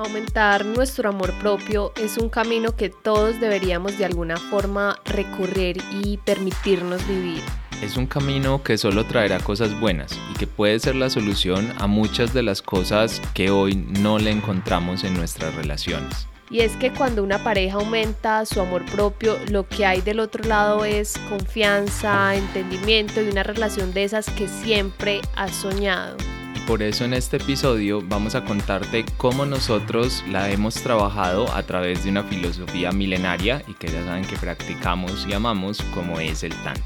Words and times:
Aumentar 0.00 0.64
nuestro 0.64 1.10
amor 1.10 1.30
propio 1.40 1.92
es 1.94 2.16
un 2.16 2.30
camino 2.30 2.74
que 2.74 2.88
todos 2.88 3.38
deberíamos 3.38 3.98
de 3.98 4.06
alguna 4.06 4.38
forma 4.38 4.98
recorrer 5.04 5.76
y 6.02 6.16
permitirnos 6.16 7.06
vivir. 7.06 7.42
Es 7.82 7.98
un 7.98 8.06
camino 8.06 8.62
que 8.62 8.78
solo 8.78 9.04
traerá 9.04 9.40
cosas 9.40 9.78
buenas 9.78 10.18
y 10.32 10.38
que 10.38 10.46
puede 10.46 10.78
ser 10.78 10.96
la 10.96 11.10
solución 11.10 11.74
a 11.78 11.86
muchas 11.86 12.32
de 12.32 12.42
las 12.42 12.62
cosas 12.62 13.20
que 13.34 13.50
hoy 13.50 13.74
no 13.74 14.18
le 14.18 14.30
encontramos 14.30 15.04
en 15.04 15.12
nuestras 15.12 15.54
relaciones. 15.54 16.26
Y 16.48 16.60
es 16.60 16.74
que 16.76 16.94
cuando 16.94 17.22
una 17.22 17.44
pareja 17.44 17.76
aumenta 17.76 18.46
su 18.46 18.58
amor 18.62 18.86
propio, 18.86 19.36
lo 19.50 19.68
que 19.68 19.84
hay 19.84 20.00
del 20.00 20.20
otro 20.20 20.44
lado 20.44 20.86
es 20.86 21.18
confianza, 21.28 22.34
entendimiento 22.34 23.20
y 23.20 23.28
una 23.28 23.42
relación 23.42 23.92
de 23.92 24.04
esas 24.04 24.30
que 24.30 24.48
siempre 24.48 25.20
has 25.36 25.54
soñado. 25.54 26.16
Por 26.66 26.82
eso 26.82 27.04
en 27.04 27.14
este 27.14 27.36
episodio 27.36 28.00
vamos 28.02 28.34
a 28.34 28.44
contarte 28.44 29.04
cómo 29.16 29.44
nosotros 29.44 30.24
la 30.28 30.50
hemos 30.50 30.74
trabajado 30.74 31.52
a 31.52 31.62
través 31.62 32.04
de 32.04 32.10
una 32.10 32.22
filosofía 32.22 32.92
milenaria 32.92 33.62
y 33.66 33.74
que 33.74 33.88
ya 33.88 34.04
saben 34.04 34.24
que 34.24 34.36
practicamos 34.36 35.26
y 35.28 35.32
amamos 35.32 35.82
como 35.94 36.20
es 36.20 36.44
el 36.44 36.54
Tantra. 36.62 36.84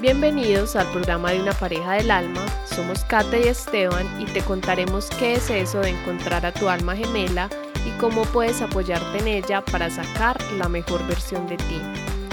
Bienvenidos 0.00 0.76
al 0.76 0.90
programa 0.90 1.30
de 1.30 1.40
una 1.40 1.52
pareja 1.52 1.94
del 1.94 2.10
alma. 2.10 2.44
Somos 2.66 3.04
Kate 3.04 3.46
y 3.46 3.48
Esteban 3.48 4.06
y 4.20 4.26
te 4.26 4.40
contaremos 4.40 5.08
qué 5.18 5.34
es 5.34 5.48
eso 5.50 5.80
de 5.80 5.90
encontrar 5.90 6.44
a 6.44 6.52
tu 6.52 6.68
alma 6.68 6.96
gemela 6.96 7.48
y 7.86 7.90
cómo 8.00 8.24
puedes 8.24 8.60
apoyarte 8.60 9.18
en 9.18 9.28
ella 9.28 9.64
para 9.64 9.88
sacar 9.88 10.36
la 10.58 10.68
mejor 10.68 11.06
versión 11.06 11.46
de 11.46 11.56
ti 11.56 11.80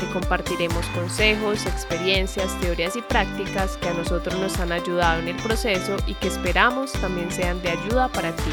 compartiremos 0.07 0.85
consejos, 0.87 1.65
experiencias, 1.65 2.59
teorías 2.59 2.95
y 2.95 3.01
prácticas 3.01 3.77
que 3.77 3.89
a 3.89 3.93
nosotros 3.93 4.37
nos 4.39 4.59
han 4.59 4.71
ayudado 4.71 5.19
en 5.19 5.29
el 5.29 5.35
proceso 5.37 5.97
y 6.07 6.13
que 6.15 6.27
esperamos 6.27 6.91
también 6.93 7.31
sean 7.31 7.61
de 7.61 7.71
ayuda 7.71 8.07
para 8.09 8.35
ti. 8.35 8.51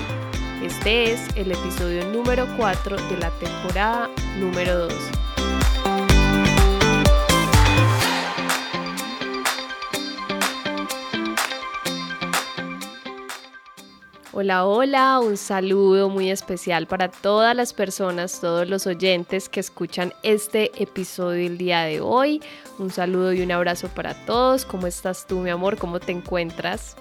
Este 0.62 1.12
es 1.12 1.20
el 1.36 1.52
episodio 1.52 2.04
número 2.06 2.46
4 2.56 2.96
de 2.96 3.16
la 3.18 3.30
temporada 3.38 4.10
número 4.38 4.88
2. 4.88 5.27
Hola, 14.40 14.66
hola, 14.66 15.18
un 15.18 15.36
saludo 15.36 16.08
muy 16.08 16.30
especial 16.30 16.86
para 16.86 17.08
todas 17.08 17.56
las 17.56 17.72
personas, 17.72 18.40
todos 18.40 18.68
los 18.68 18.86
oyentes 18.86 19.48
que 19.48 19.58
escuchan 19.58 20.12
este 20.22 20.70
episodio 20.80 21.44
el 21.44 21.58
día 21.58 21.80
de 21.80 22.00
hoy. 22.00 22.40
Un 22.78 22.92
saludo 22.92 23.32
y 23.32 23.40
un 23.40 23.50
abrazo 23.50 23.88
para 23.88 24.14
todos. 24.26 24.64
¿Cómo 24.64 24.86
estás 24.86 25.26
tú, 25.26 25.40
mi 25.40 25.50
amor? 25.50 25.76
¿Cómo 25.76 25.98
te 25.98 26.12
encuentras? 26.12 26.94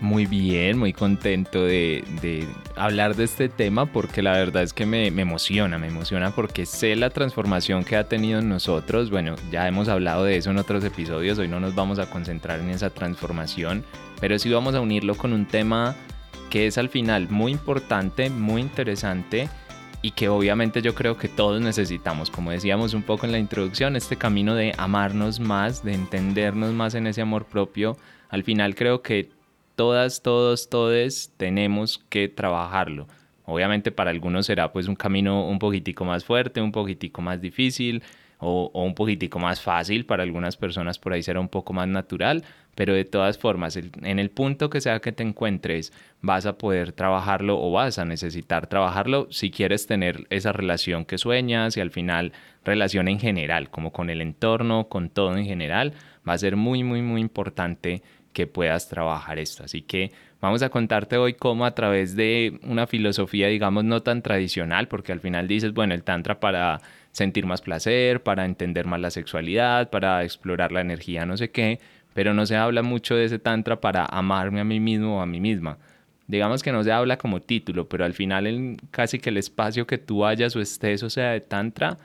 Muy 0.00 0.26
bien, 0.26 0.78
muy 0.78 0.92
contento 0.92 1.64
de, 1.64 2.46
hablar 2.76 3.16
de 3.16 3.24
este 3.24 3.48
tema 3.48 3.86
porque 3.86 4.22
la 4.22 4.30
verdad 4.30 4.62
es 4.62 4.72
que 4.72 4.86
me, 4.86 5.10
me, 5.10 5.22
emociona, 5.22 5.78
me 5.78 5.88
emociona 5.88 6.32
porque 6.32 6.64
sé 6.64 6.94
la 6.94 7.10
transformación 7.10 7.82
que 7.82 7.96
ha 7.96 8.04
tenido 8.04 8.38
en 8.38 8.48
nosotros. 8.48 9.10
Bueno, 9.10 9.34
ya 9.50 9.66
hemos 9.66 9.88
hablado 9.88 10.22
de 10.22 10.36
eso 10.36 10.52
en 10.52 10.58
otros 10.58 10.84
episodios, 10.84 11.40
hoy 11.40 11.48
no 11.48 11.58
nos 11.58 11.74
vamos 11.74 11.98
a 11.98 12.08
concentrar 12.08 12.60
en 12.60 12.70
esa 12.70 12.90
transformación, 12.90 13.82
pero 14.20 14.38
sí 14.38 14.48
vamos 14.48 14.76
a 14.76 14.80
unirlo 14.80 15.16
con 15.16 15.32
un 15.32 15.44
tema 15.46 15.96
que 16.50 16.66
es 16.66 16.78
al 16.78 16.88
final 16.88 17.28
muy 17.30 17.52
importante, 17.52 18.30
muy 18.30 18.60
interesante 18.60 19.48
y 20.02 20.10
que 20.10 20.28
obviamente 20.28 20.82
yo 20.82 20.94
creo 20.94 21.16
que 21.16 21.28
todos 21.28 21.62
necesitamos, 21.62 22.30
como 22.30 22.50
decíamos 22.50 22.92
un 22.92 23.02
poco 23.02 23.24
en 23.24 23.32
la 23.32 23.38
introducción, 23.38 23.96
este 23.96 24.16
camino 24.16 24.54
de 24.54 24.74
amarnos 24.76 25.40
más, 25.40 25.82
de 25.82 25.94
entendernos 25.94 26.74
más 26.74 26.94
en 26.94 27.06
ese 27.06 27.22
amor 27.22 27.46
propio, 27.46 27.96
al 28.28 28.44
final 28.44 28.74
creo 28.74 29.00
que 29.00 29.30
todas, 29.76 30.22
todos, 30.22 30.68
todes 30.68 31.32
tenemos 31.36 32.04
que 32.08 32.28
trabajarlo. 32.28 33.08
Obviamente 33.46 33.92
para 33.92 34.10
algunos 34.10 34.46
será 34.46 34.72
pues 34.72 34.88
un 34.88 34.94
camino 34.94 35.46
un 35.46 35.58
poquitico 35.58 36.04
más 36.04 36.24
fuerte, 36.24 36.60
un 36.60 36.72
poquitico 36.72 37.22
más 37.22 37.40
difícil, 37.40 38.02
o, 38.44 38.70
un 38.84 38.94
poquitico 38.94 39.38
más 39.38 39.60
fácil, 39.60 40.06
para 40.06 40.22
algunas 40.22 40.56
personas 40.56 40.98
por 40.98 41.12
ahí 41.12 41.22
será 41.22 41.40
un 41.40 41.48
poco 41.48 41.72
más 41.72 41.88
natural, 41.88 42.44
pero 42.74 42.92
de 42.92 43.04
todas 43.04 43.38
formas, 43.38 43.76
en 43.76 44.18
el 44.18 44.30
punto 44.30 44.68
que 44.68 44.80
sea 44.80 45.00
que 45.00 45.12
te 45.12 45.22
encuentres, 45.22 45.92
vas 46.20 46.44
a 46.46 46.58
poder 46.58 46.92
trabajarlo 46.92 47.60
o 47.60 47.70
vas 47.72 47.98
a 47.98 48.04
necesitar 48.04 48.66
trabajarlo 48.66 49.28
si 49.30 49.50
quieres 49.50 49.86
tener 49.86 50.26
esa 50.30 50.52
relación 50.52 51.04
que 51.04 51.18
sueñas 51.18 51.76
y 51.76 51.80
al 51.80 51.90
final 51.90 52.32
relación 52.64 53.08
en 53.08 53.20
general, 53.20 53.70
como 53.70 53.92
con 53.92 54.10
el 54.10 54.20
entorno, 54.20 54.88
con 54.88 55.08
todo 55.08 55.36
en 55.36 55.46
general, 55.46 55.94
va 56.28 56.32
a 56.32 56.38
ser 56.38 56.56
muy, 56.56 56.82
muy, 56.82 57.02
muy 57.02 57.20
importante 57.20 58.02
que 58.34 58.46
puedas 58.46 58.88
trabajar 58.88 59.38
esto. 59.38 59.64
Así 59.64 59.80
que 59.80 60.12
vamos 60.40 60.62
a 60.62 60.68
contarte 60.68 61.16
hoy 61.16 61.34
cómo 61.34 61.64
a 61.64 61.74
través 61.74 62.16
de 62.16 62.58
una 62.64 62.86
filosofía, 62.86 63.48
digamos, 63.48 63.84
no 63.84 64.02
tan 64.02 64.20
tradicional, 64.20 64.88
porque 64.88 65.12
al 65.12 65.20
final 65.20 65.48
dices, 65.48 65.72
bueno, 65.72 65.94
el 65.94 66.02
tantra 66.02 66.40
para 66.40 66.80
sentir 67.14 67.46
más 67.46 67.62
placer, 67.62 68.22
para 68.24 68.44
entender 68.44 68.86
más 68.86 69.00
la 69.00 69.10
sexualidad, 69.10 69.88
para 69.88 70.24
explorar 70.24 70.72
la 70.72 70.80
energía, 70.80 71.24
no 71.24 71.36
sé 71.36 71.50
qué, 71.50 71.78
pero 72.12 72.34
no 72.34 72.44
se 72.44 72.56
habla 72.56 72.82
mucho 72.82 73.14
de 73.14 73.24
ese 73.24 73.38
tantra 73.38 73.80
para 73.80 74.04
amarme 74.04 74.60
a 74.60 74.64
mí 74.64 74.80
mismo 74.80 75.18
o 75.18 75.20
a 75.20 75.26
mí 75.26 75.40
misma. 75.40 75.78
Digamos 76.26 76.62
que 76.62 76.72
no 76.72 76.82
se 76.82 76.90
habla 76.90 77.16
como 77.16 77.40
título, 77.40 77.88
pero 77.88 78.04
al 78.04 78.14
final 78.14 78.48
en 78.48 78.76
casi 78.90 79.20
que 79.20 79.30
el 79.30 79.36
espacio 79.36 79.86
que 79.86 79.96
tú 79.96 80.26
hayas 80.26 80.56
o 80.56 80.60
estés, 80.60 81.04
o 81.04 81.10
sea, 81.10 81.30
de 81.30 81.40
tantra, 81.40 81.98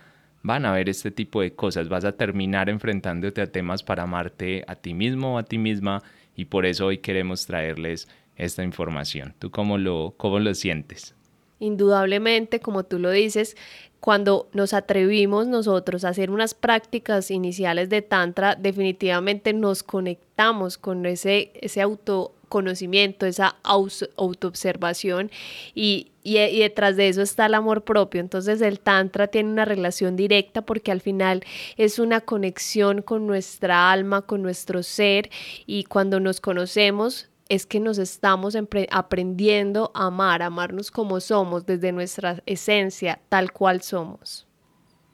van 0.43 0.65
a 0.65 0.73
ver 0.73 0.89
este 0.89 1.09
tipo 1.09 1.41
de 1.41 1.53
cosas. 1.53 1.89
Vas 1.89 2.05
a 2.05 2.11
terminar 2.11 2.69
enfrentándote 2.69 3.41
a 3.41 3.51
temas 3.51 3.81
para 3.81 4.03
amarte 4.03 4.63
a 4.67 4.75
ti 4.75 4.93
mismo 4.93 5.35
o 5.35 5.37
a 5.39 5.43
ti 5.43 5.57
misma 5.57 6.03
y 6.35 6.45
por 6.45 6.67
eso 6.67 6.85
hoy 6.85 6.99
queremos 6.99 7.47
traerles 7.47 8.07
esta 8.35 8.63
información. 8.63 9.33
¿Tú 9.39 9.49
cómo 9.49 9.79
lo, 9.79 10.13
cómo 10.17 10.39
lo 10.39 10.53
sientes? 10.53 11.15
Indudablemente, 11.59 12.61
como 12.61 12.83
tú 12.83 12.99
lo 12.99 13.11
dices, 13.11 13.57
cuando 13.99 14.47
nos 14.53 14.73
atrevimos 14.73 15.47
nosotros 15.47 16.03
a 16.03 16.09
hacer 16.09 16.31
unas 16.31 16.53
prácticas 16.53 17.31
iniciales 17.31 17.89
de 17.89 18.01
Tantra, 18.01 18.55
definitivamente 18.55 19.53
nos 19.53 19.83
conectamos 19.83 20.77
con 20.77 21.05
ese, 21.05 21.51
ese 21.55 21.81
autoconocimiento, 21.81 23.25
esa 23.25 23.57
autoobservación 23.63 25.31
y, 25.75 26.11
y, 26.23 26.38
y, 26.38 26.59
detrás 26.59 26.95
de 26.95 27.09
eso 27.09 27.21
está 27.21 27.45
el 27.47 27.53
amor 27.53 27.83
propio. 27.83 28.21
Entonces 28.21 28.61
el 28.61 28.79
Tantra 28.79 29.27
tiene 29.27 29.49
una 29.49 29.65
relación 29.65 30.15
directa 30.15 30.61
porque 30.61 30.91
al 30.91 31.01
final 31.01 31.43
es 31.75 31.99
una 31.99 32.21
conexión 32.21 33.01
con 33.01 33.27
nuestra 33.27 33.91
alma, 33.91 34.21
con 34.21 34.41
nuestro 34.41 34.81
ser 34.81 35.29
y 35.65 35.83
cuando 35.83 36.19
nos 36.19 36.39
conocemos 36.39 37.28
es 37.49 37.65
que 37.65 37.79
nos 37.79 37.97
estamos 37.97 38.55
aprendiendo 38.91 39.91
a 39.95 40.07
amar, 40.07 40.41
a 40.41 40.45
amarnos 40.45 40.91
como 40.91 41.19
somos, 41.19 41.65
desde 41.65 41.91
nuestra 41.91 42.41
esencia, 42.45 43.19
tal 43.27 43.51
cual 43.51 43.81
somos. 43.81 44.45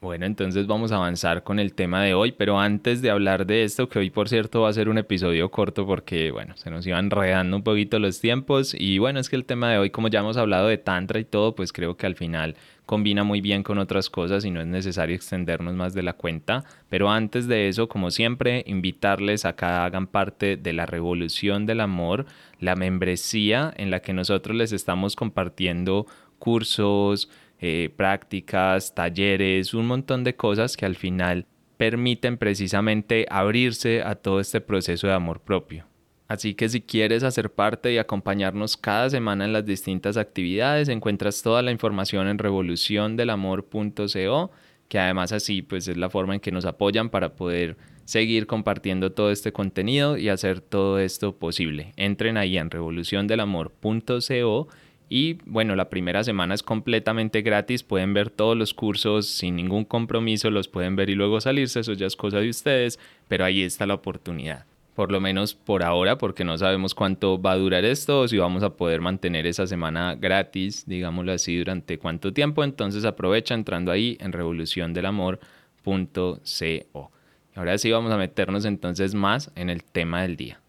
Bueno, 0.01 0.27
entonces 0.27 0.67
vamos 0.67 0.91
a 0.91 0.97
avanzar 0.97 1.43
con 1.43 1.57
el 1.57 1.73
tema 1.73 2.03
de 2.03 2.13
hoy, 2.13 2.31
pero 2.31 2.59
antes 2.59 3.01
de 3.01 3.09
hablar 3.09 3.47
de 3.47 3.63
esto, 3.63 3.89
que 3.89 3.97
hoy 3.97 4.11
por 4.11 4.29
cierto 4.29 4.61
va 4.61 4.69
a 4.69 4.73
ser 4.73 4.87
un 4.87 4.99
episodio 4.99 5.49
corto 5.49 5.87
porque, 5.87 6.29
bueno, 6.29 6.55
se 6.57 6.69
nos 6.69 6.85
iban 6.85 7.05
enredando 7.05 7.57
un 7.57 7.63
poquito 7.63 7.97
los 7.97 8.19
tiempos 8.19 8.75
y 8.77 8.99
bueno, 8.99 9.19
es 9.19 9.29
que 9.29 9.35
el 9.35 9.45
tema 9.45 9.71
de 9.71 9.79
hoy, 9.79 9.89
como 9.89 10.09
ya 10.09 10.19
hemos 10.19 10.37
hablado 10.37 10.67
de 10.67 10.77
Tantra 10.77 11.19
y 11.19 11.25
todo, 11.25 11.55
pues 11.55 11.73
creo 11.73 11.97
que 11.97 12.05
al 12.05 12.15
final 12.15 12.55
combina 12.85 13.23
muy 13.23 13.41
bien 13.41 13.63
con 13.63 13.77
otras 13.77 14.09
cosas 14.09 14.45
y 14.45 14.51
no 14.51 14.61
es 14.61 14.67
necesario 14.67 15.15
extendernos 15.15 15.73
más 15.73 15.93
de 15.93 16.03
la 16.03 16.13
cuenta. 16.13 16.63
Pero 16.89 17.09
antes 17.09 17.47
de 17.47 17.67
eso, 17.67 17.87
como 17.87 18.11
siempre, 18.11 18.63
invitarles 18.67 19.45
a 19.45 19.55
que 19.55 19.65
hagan 19.65 20.07
parte 20.07 20.57
de 20.57 20.73
la 20.73 20.85
revolución 20.85 21.65
del 21.65 21.81
amor, 21.81 22.25
la 22.59 22.75
membresía 22.75 23.73
en 23.77 23.91
la 23.91 24.01
que 24.01 24.13
nosotros 24.13 24.55
les 24.55 24.71
estamos 24.71 25.15
compartiendo 25.15 26.05
cursos, 26.39 27.29
eh, 27.59 27.89
prácticas, 27.95 28.93
talleres, 28.93 29.73
un 29.73 29.87
montón 29.87 30.23
de 30.23 30.35
cosas 30.35 30.77
que 30.77 30.85
al 30.85 30.95
final 30.95 31.45
permiten 31.77 32.37
precisamente 32.37 33.25
abrirse 33.29 34.01
a 34.01 34.15
todo 34.15 34.39
este 34.39 34.61
proceso 34.61 35.07
de 35.07 35.13
amor 35.13 35.41
propio. 35.41 35.85
Así 36.27 36.55
que 36.55 36.69
si 36.69 36.81
quieres 36.81 37.21
hacer 37.23 37.51
parte 37.51 37.93
y 37.93 37.99
acompañarnos 37.99 38.77
cada 38.77 39.11
semana 39.11 39.45
en 39.45 39.53
las 39.53 39.65
distintas 39.65 40.17
actividades, 40.17 40.89
encuentras 40.89 41.43
toda 41.43 41.61
la 41.61 41.71
información 41.71 42.27
en 42.27 42.39
revoluciondelamor.co, 42.39 44.51
que 44.87 44.99
además 44.99 45.31
así 45.31 45.61
pues 45.61 45.87
es 45.87 45.97
la 45.97 46.09
forma 46.09 46.33
en 46.33 46.39
que 46.39 46.51
nos 46.51 46.65
apoyan 46.65 47.09
para 47.09 47.35
poder 47.35 47.77
seguir 48.05 48.47
compartiendo 48.47 49.11
todo 49.11 49.29
este 49.31 49.51
contenido 49.51 50.17
y 50.17 50.29
hacer 50.29 50.61
todo 50.61 50.97
esto 50.99 51.35
posible. 51.35 51.93
Entren 51.95 52.37
ahí 52.37 52.57
en 52.57 52.71
revoluciondelamor.co 52.71 54.67
y 55.07 55.37
bueno, 55.45 55.75
la 55.75 55.89
primera 55.89 56.23
semana 56.23 56.55
es 56.55 56.63
completamente 56.63 57.43
gratis, 57.43 57.83
pueden 57.83 58.15
ver 58.15 58.31
todos 58.31 58.57
los 58.57 58.73
cursos 58.73 59.27
sin 59.27 59.55
ningún 59.55 59.85
compromiso, 59.85 60.49
los 60.49 60.67
pueden 60.67 60.95
ver 60.95 61.11
y 61.11 61.15
luego 61.15 61.39
salirse, 61.39 61.81
eso 61.81 61.93
ya 61.93 62.07
es 62.07 62.15
cosa 62.15 62.39
de 62.39 62.49
ustedes, 62.49 62.97
pero 63.27 63.45
ahí 63.45 63.61
está 63.61 63.85
la 63.85 63.93
oportunidad 63.93 64.65
por 64.95 65.11
lo 65.11 65.19
menos 65.19 65.53
por 65.53 65.83
ahora, 65.83 66.17
porque 66.17 66.45
no 66.45 66.57
sabemos 66.57 66.95
cuánto 66.95 67.39
va 67.39 67.51
a 67.51 67.57
durar 67.57 67.83
esto 67.83 68.21
o 68.21 68.27
si 68.27 68.37
vamos 68.37 68.63
a 68.63 68.71
poder 68.71 69.01
mantener 69.01 69.45
esa 69.45 69.67
semana 69.67 70.15
gratis, 70.15 70.85
digámoslo 70.87 71.33
así, 71.33 71.57
durante 71.57 71.99
cuánto 71.99 72.33
tiempo. 72.33 72.63
Entonces 72.63 73.03
aprovecha 73.03 73.53
entrando 73.53 73.91
ahí 73.91 74.17
en 74.21 74.31
revoluciondelamor.co. 74.31 77.11
Ahora 77.55 77.77
sí 77.77 77.91
vamos 77.91 78.11
a 78.11 78.17
meternos 78.17 78.65
entonces 78.65 79.15
más 79.15 79.51
en 79.55 79.69
el 79.69 79.83
tema 79.83 80.21
del 80.21 80.37
día. 80.37 80.61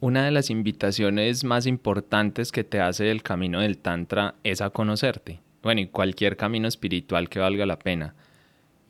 Una 0.00 0.24
de 0.24 0.32
las 0.32 0.50
invitaciones 0.50 1.44
más 1.44 1.66
importantes 1.66 2.50
que 2.50 2.64
te 2.64 2.80
hace 2.80 3.12
el 3.12 3.22
camino 3.22 3.60
del 3.60 3.78
Tantra 3.78 4.34
es 4.42 4.60
a 4.60 4.70
conocerte. 4.70 5.38
Bueno, 5.62 5.80
y 5.80 5.86
cualquier 5.86 6.36
camino 6.36 6.66
espiritual 6.66 7.28
que 7.28 7.38
valga 7.38 7.66
la 7.66 7.78
pena. 7.78 8.16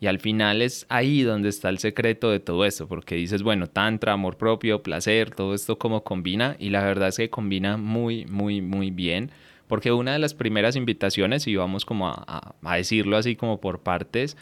Y 0.03 0.07
al 0.07 0.19
final 0.19 0.61
es 0.61 0.85
ahí 0.89 1.21
donde 1.21 1.47
está 1.47 1.69
el 1.69 1.79
secreto 1.79 2.29
de 2.29 2.41
todo 2.41 2.65
esto, 2.65 2.89
porque 2.89 3.15
dices, 3.15 3.41
bueno, 3.41 3.67
Tantra, 3.67 4.11
amor 4.11 4.35
propio, 4.35 4.83
placer, 4.83 5.33
todo 5.33 5.53
esto 5.53 5.77
como 5.77 6.03
combina, 6.03 6.57
y 6.59 6.71
la 6.71 6.83
verdad 6.83 7.07
es 7.07 7.15
que 7.15 7.29
combina 7.29 7.77
muy, 7.77 8.25
muy, 8.25 8.59
muy 8.59 8.91
bien, 8.91 9.31
porque 9.65 9.93
una 9.93 10.11
de 10.11 10.19
las 10.19 10.33
primeras 10.33 10.75
invitaciones, 10.75 11.47
y 11.47 11.55
vamos 11.55 11.85
como 11.85 12.09
a, 12.09 12.53
a 12.61 12.75
decirlo 12.75 13.15
así 13.15 13.37
como 13.37 13.61
por 13.61 13.79
partes, 13.79 14.35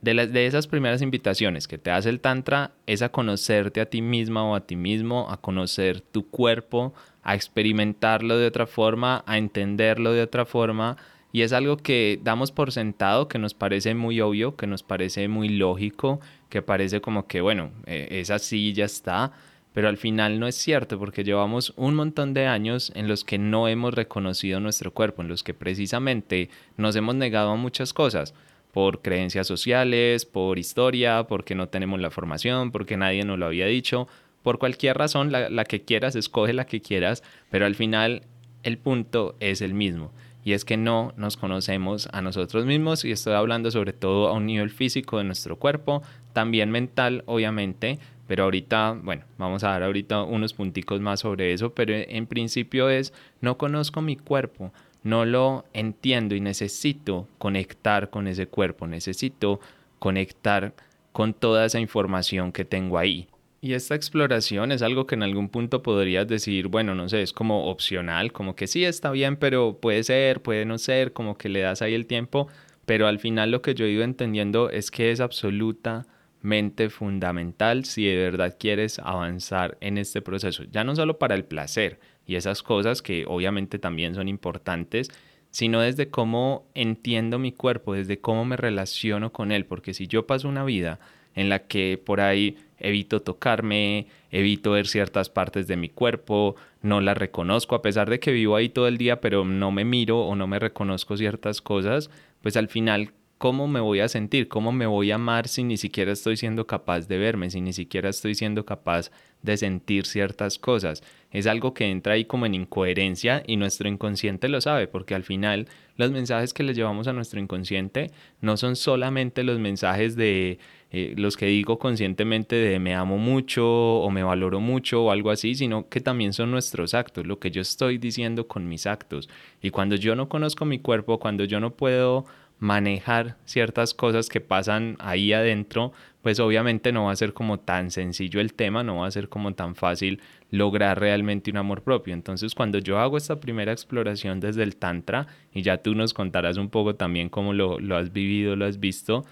de, 0.00 0.14
las, 0.14 0.32
de 0.32 0.46
esas 0.46 0.66
primeras 0.66 1.00
invitaciones 1.00 1.68
que 1.68 1.78
te 1.78 1.92
hace 1.92 2.08
el 2.08 2.18
Tantra 2.18 2.72
es 2.88 3.02
a 3.02 3.10
conocerte 3.10 3.80
a 3.80 3.86
ti 3.86 4.02
misma 4.02 4.42
o 4.42 4.56
a 4.56 4.66
ti 4.66 4.74
mismo, 4.74 5.30
a 5.30 5.40
conocer 5.40 6.00
tu 6.00 6.28
cuerpo, 6.28 6.92
a 7.22 7.36
experimentarlo 7.36 8.36
de 8.36 8.48
otra 8.48 8.66
forma, 8.66 9.22
a 9.28 9.38
entenderlo 9.38 10.12
de 10.12 10.22
otra 10.22 10.44
forma. 10.44 10.96
Y 11.32 11.42
es 11.42 11.52
algo 11.52 11.76
que 11.76 12.18
damos 12.22 12.50
por 12.52 12.72
sentado, 12.72 13.28
que 13.28 13.38
nos 13.38 13.54
parece 13.54 13.94
muy 13.94 14.20
obvio, 14.20 14.56
que 14.56 14.66
nos 14.66 14.82
parece 14.82 15.28
muy 15.28 15.48
lógico, 15.48 16.20
que 16.48 16.62
parece 16.62 17.00
como 17.00 17.26
que, 17.26 17.40
bueno, 17.40 17.70
eh, 17.86 18.08
es 18.10 18.30
así 18.30 18.72
ya 18.72 18.84
está. 18.84 19.32
Pero 19.72 19.88
al 19.88 19.96
final 19.96 20.40
no 20.40 20.48
es 20.48 20.56
cierto 20.56 20.98
porque 20.98 21.22
llevamos 21.22 21.72
un 21.76 21.94
montón 21.94 22.34
de 22.34 22.46
años 22.46 22.90
en 22.96 23.06
los 23.06 23.24
que 23.24 23.38
no 23.38 23.68
hemos 23.68 23.94
reconocido 23.94 24.58
nuestro 24.58 24.92
cuerpo, 24.92 25.22
en 25.22 25.28
los 25.28 25.44
que 25.44 25.54
precisamente 25.54 26.50
nos 26.76 26.96
hemos 26.96 27.14
negado 27.14 27.50
a 27.50 27.56
muchas 27.56 27.92
cosas 27.92 28.34
por 28.72 29.00
creencias 29.00 29.46
sociales, 29.46 30.26
por 30.26 30.58
historia, 30.58 31.24
porque 31.28 31.54
no 31.54 31.68
tenemos 31.68 32.00
la 32.00 32.10
formación, 32.10 32.72
porque 32.72 32.96
nadie 32.96 33.24
nos 33.24 33.38
lo 33.38 33.46
había 33.46 33.66
dicho, 33.66 34.08
por 34.42 34.58
cualquier 34.58 34.96
razón, 34.96 35.32
la, 35.32 35.64
que 35.64 35.82
quieras, 35.82 36.16
escoge 36.16 36.52
la 36.52 36.66
que 36.66 36.80
quieras, 36.80 37.22
pero 37.50 37.66
al 37.66 37.74
final 37.74 38.22
el 38.62 38.78
punto 38.78 39.36
es 39.40 39.60
el 39.60 39.74
mismo. 39.74 40.12
Y 40.50 40.52
es 40.52 40.64
que 40.64 40.76
no 40.76 41.12
nos 41.16 41.36
conocemos 41.36 42.08
a 42.12 42.22
nosotros 42.22 42.66
mismos 42.66 43.04
y 43.04 43.12
estoy 43.12 43.34
hablando 43.34 43.70
sobre 43.70 43.92
todo 43.92 44.26
a 44.26 44.32
un 44.32 44.46
nivel 44.46 44.70
físico 44.70 45.18
de 45.18 45.22
nuestro 45.22 45.54
cuerpo, 45.54 46.02
también 46.32 46.72
mental 46.72 47.22
obviamente, 47.26 48.00
pero 48.26 48.42
ahorita, 48.42 48.98
bueno, 49.00 49.22
vamos 49.38 49.62
a 49.62 49.68
dar 49.68 49.84
ahorita 49.84 50.24
unos 50.24 50.52
punticos 50.52 51.00
más 51.00 51.20
sobre 51.20 51.52
eso, 51.52 51.72
pero 51.72 51.94
en 51.94 52.26
principio 52.26 52.90
es, 52.90 53.12
no 53.40 53.58
conozco 53.58 54.02
mi 54.02 54.16
cuerpo, 54.16 54.72
no 55.04 55.24
lo 55.24 55.66
entiendo 55.72 56.34
y 56.34 56.40
necesito 56.40 57.28
conectar 57.38 58.10
con 58.10 58.26
ese 58.26 58.48
cuerpo, 58.48 58.88
necesito 58.88 59.60
conectar 60.00 60.74
con 61.12 61.32
toda 61.32 61.64
esa 61.64 61.78
información 61.78 62.50
que 62.50 62.64
tengo 62.64 62.98
ahí. 62.98 63.28
Y 63.62 63.74
esta 63.74 63.94
exploración 63.94 64.72
es 64.72 64.80
algo 64.80 65.06
que 65.06 65.16
en 65.16 65.22
algún 65.22 65.50
punto 65.50 65.82
podrías 65.82 66.26
decir, 66.26 66.68
bueno, 66.68 66.94
no 66.94 67.10
sé, 67.10 67.20
es 67.20 67.34
como 67.34 67.66
opcional, 67.70 68.32
como 68.32 68.56
que 68.56 68.66
sí 68.66 68.86
está 68.86 69.10
bien, 69.10 69.36
pero 69.36 69.78
puede 69.80 70.02
ser, 70.02 70.40
puede 70.40 70.64
no 70.64 70.78
ser, 70.78 71.12
como 71.12 71.36
que 71.36 71.50
le 71.50 71.60
das 71.60 71.82
ahí 71.82 71.92
el 71.92 72.06
tiempo, 72.06 72.48
pero 72.86 73.06
al 73.06 73.18
final 73.18 73.50
lo 73.50 73.60
que 73.60 73.74
yo 73.74 73.84
he 73.84 73.90
ido 73.90 74.02
entendiendo 74.02 74.70
es 74.70 74.90
que 74.90 75.10
es 75.10 75.20
absolutamente 75.20 76.88
fundamental 76.88 77.84
si 77.84 78.06
de 78.06 78.16
verdad 78.16 78.56
quieres 78.58 78.98
avanzar 78.98 79.76
en 79.82 79.98
este 79.98 80.22
proceso, 80.22 80.64
ya 80.64 80.82
no 80.82 80.96
solo 80.96 81.18
para 81.18 81.34
el 81.34 81.44
placer, 81.44 82.00
y 82.26 82.36
esas 82.36 82.62
cosas 82.62 83.02
que 83.02 83.26
obviamente 83.26 83.78
también 83.78 84.14
son 84.14 84.26
importantes, 84.28 85.10
sino 85.50 85.80
desde 85.80 86.08
cómo 86.08 86.64
entiendo 86.74 87.38
mi 87.38 87.52
cuerpo, 87.52 87.94
desde 87.94 88.20
cómo 88.20 88.44
me 88.44 88.56
relaciono 88.56 89.32
con 89.32 89.52
él, 89.52 89.66
porque 89.66 89.94
si 89.94 90.06
yo 90.06 90.26
paso 90.26 90.48
una 90.48 90.64
vida 90.64 91.00
en 91.34 91.48
la 91.48 91.60
que 91.60 92.00
por 92.04 92.20
ahí 92.20 92.56
evito 92.78 93.20
tocarme, 93.20 94.06
evito 94.30 94.72
ver 94.72 94.86
ciertas 94.86 95.28
partes 95.28 95.66
de 95.66 95.76
mi 95.76 95.88
cuerpo, 95.88 96.56
no 96.82 97.00
las 97.00 97.16
reconozco, 97.16 97.74
a 97.74 97.82
pesar 97.82 98.08
de 98.10 98.20
que 98.20 98.32
vivo 98.32 98.56
ahí 98.56 98.68
todo 98.68 98.88
el 98.88 98.98
día, 98.98 99.20
pero 99.20 99.44
no 99.44 99.70
me 99.70 99.84
miro 99.84 100.20
o 100.20 100.34
no 100.34 100.46
me 100.46 100.58
reconozco 100.58 101.16
ciertas 101.16 101.60
cosas, 101.60 102.10
pues 102.42 102.56
al 102.56 102.68
final 102.68 103.12
¿cómo 103.40 103.68
me 103.68 103.80
voy 103.80 104.00
a 104.00 104.08
sentir? 104.08 104.48
¿Cómo 104.48 104.70
me 104.70 104.84
voy 104.84 105.12
a 105.12 105.14
amar 105.14 105.48
si 105.48 105.64
ni 105.64 105.78
siquiera 105.78 106.12
estoy 106.12 106.36
siendo 106.36 106.66
capaz 106.66 107.08
de 107.08 107.16
verme, 107.16 107.48
si 107.48 107.62
ni 107.62 107.72
siquiera 107.72 108.10
estoy 108.10 108.34
siendo 108.34 108.66
capaz 108.66 109.10
de 109.40 109.56
sentir 109.56 110.04
ciertas 110.04 110.58
cosas? 110.58 111.02
Es 111.30 111.46
algo 111.46 111.72
que 111.72 111.86
entra 111.86 112.12
ahí 112.12 112.26
como 112.26 112.44
en 112.44 112.54
incoherencia 112.54 113.42
y 113.46 113.56
nuestro 113.56 113.88
inconsciente 113.88 114.50
lo 114.50 114.60
sabe, 114.60 114.88
porque 114.88 115.14
al 115.14 115.24
final 115.24 115.68
los 115.96 116.10
mensajes 116.10 116.52
que 116.52 116.64
le 116.64 116.74
llevamos 116.74 117.08
a 117.08 117.14
nuestro 117.14 117.40
inconsciente 117.40 118.10
no 118.42 118.58
son 118.58 118.76
solamente 118.76 119.42
los 119.42 119.58
mensajes 119.58 120.16
de 120.16 120.58
eh, 120.90 121.14
los 121.16 121.38
que 121.38 121.46
digo 121.46 121.78
conscientemente 121.78 122.56
de 122.56 122.78
me 122.78 122.94
amo 122.94 123.16
mucho 123.16 123.64
o 123.66 124.10
me 124.10 124.22
valoro 124.22 124.60
mucho 124.60 125.04
o 125.04 125.10
algo 125.12 125.30
así, 125.30 125.54
sino 125.54 125.88
que 125.88 126.02
también 126.02 126.34
son 126.34 126.50
nuestros 126.50 126.92
actos, 126.92 127.26
lo 127.26 127.38
que 127.38 127.50
yo 127.50 127.62
estoy 127.62 127.96
diciendo 127.96 128.46
con 128.46 128.68
mis 128.68 128.86
actos. 128.86 129.30
Y 129.62 129.70
cuando 129.70 129.96
yo 129.96 130.14
no 130.14 130.28
conozco 130.28 130.66
mi 130.66 130.78
cuerpo, 130.78 131.18
cuando 131.18 131.44
yo 131.44 131.58
no 131.58 131.70
puedo 131.70 132.26
manejar 132.60 133.36
ciertas 133.46 133.94
cosas 133.94 134.28
que 134.28 134.40
pasan 134.40 134.96
ahí 135.00 135.32
adentro, 135.32 135.92
pues 136.22 136.38
obviamente 136.38 136.92
no 136.92 137.06
va 137.06 137.12
a 137.12 137.16
ser 137.16 137.32
como 137.32 137.58
tan 137.58 137.90
sencillo 137.90 138.38
el 138.40 138.52
tema, 138.52 138.84
no 138.84 138.98
va 138.98 139.06
a 139.06 139.10
ser 139.10 139.30
como 139.30 139.54
tan 139.54 139.74
fácil 139.74 140.20
lograr 140.50 141.00
realmente 141.00 141.50
un 141.50 141.56
amor 141.56 141.82
propio. 141.82 142.12
Entonces 142.12 142.54
cuando 142.54 142.78
yo 142.78 142.98
hago 142.98 143.16
esta 143.16 143.40
primera 143.40 143.72
exploración 143.72 144.40
desde 144.40 144.62
el 144.62 144.76
Tantra, 144.76 145.26
y 145.52 145.62
ya 145.62 145.78
tú 145.78 145.94
nos 145.94 146.12
contarás 146.12 146.58
un 146.58 146.68
poco 146.68 146.94
también 146.94 147.30
cómo 147.30 147.54
lo, 147.54 147.80
lo 147.80 147.96
has 147.96 148.12
vivido, 148.12 148.54
lo 148.56 148.66
has 148.66 148.78
visto, 148.78 149.24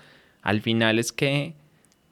al 0.42 0.62
final 0.62 0.98
es 0.98 1.12
que 1.12 1.54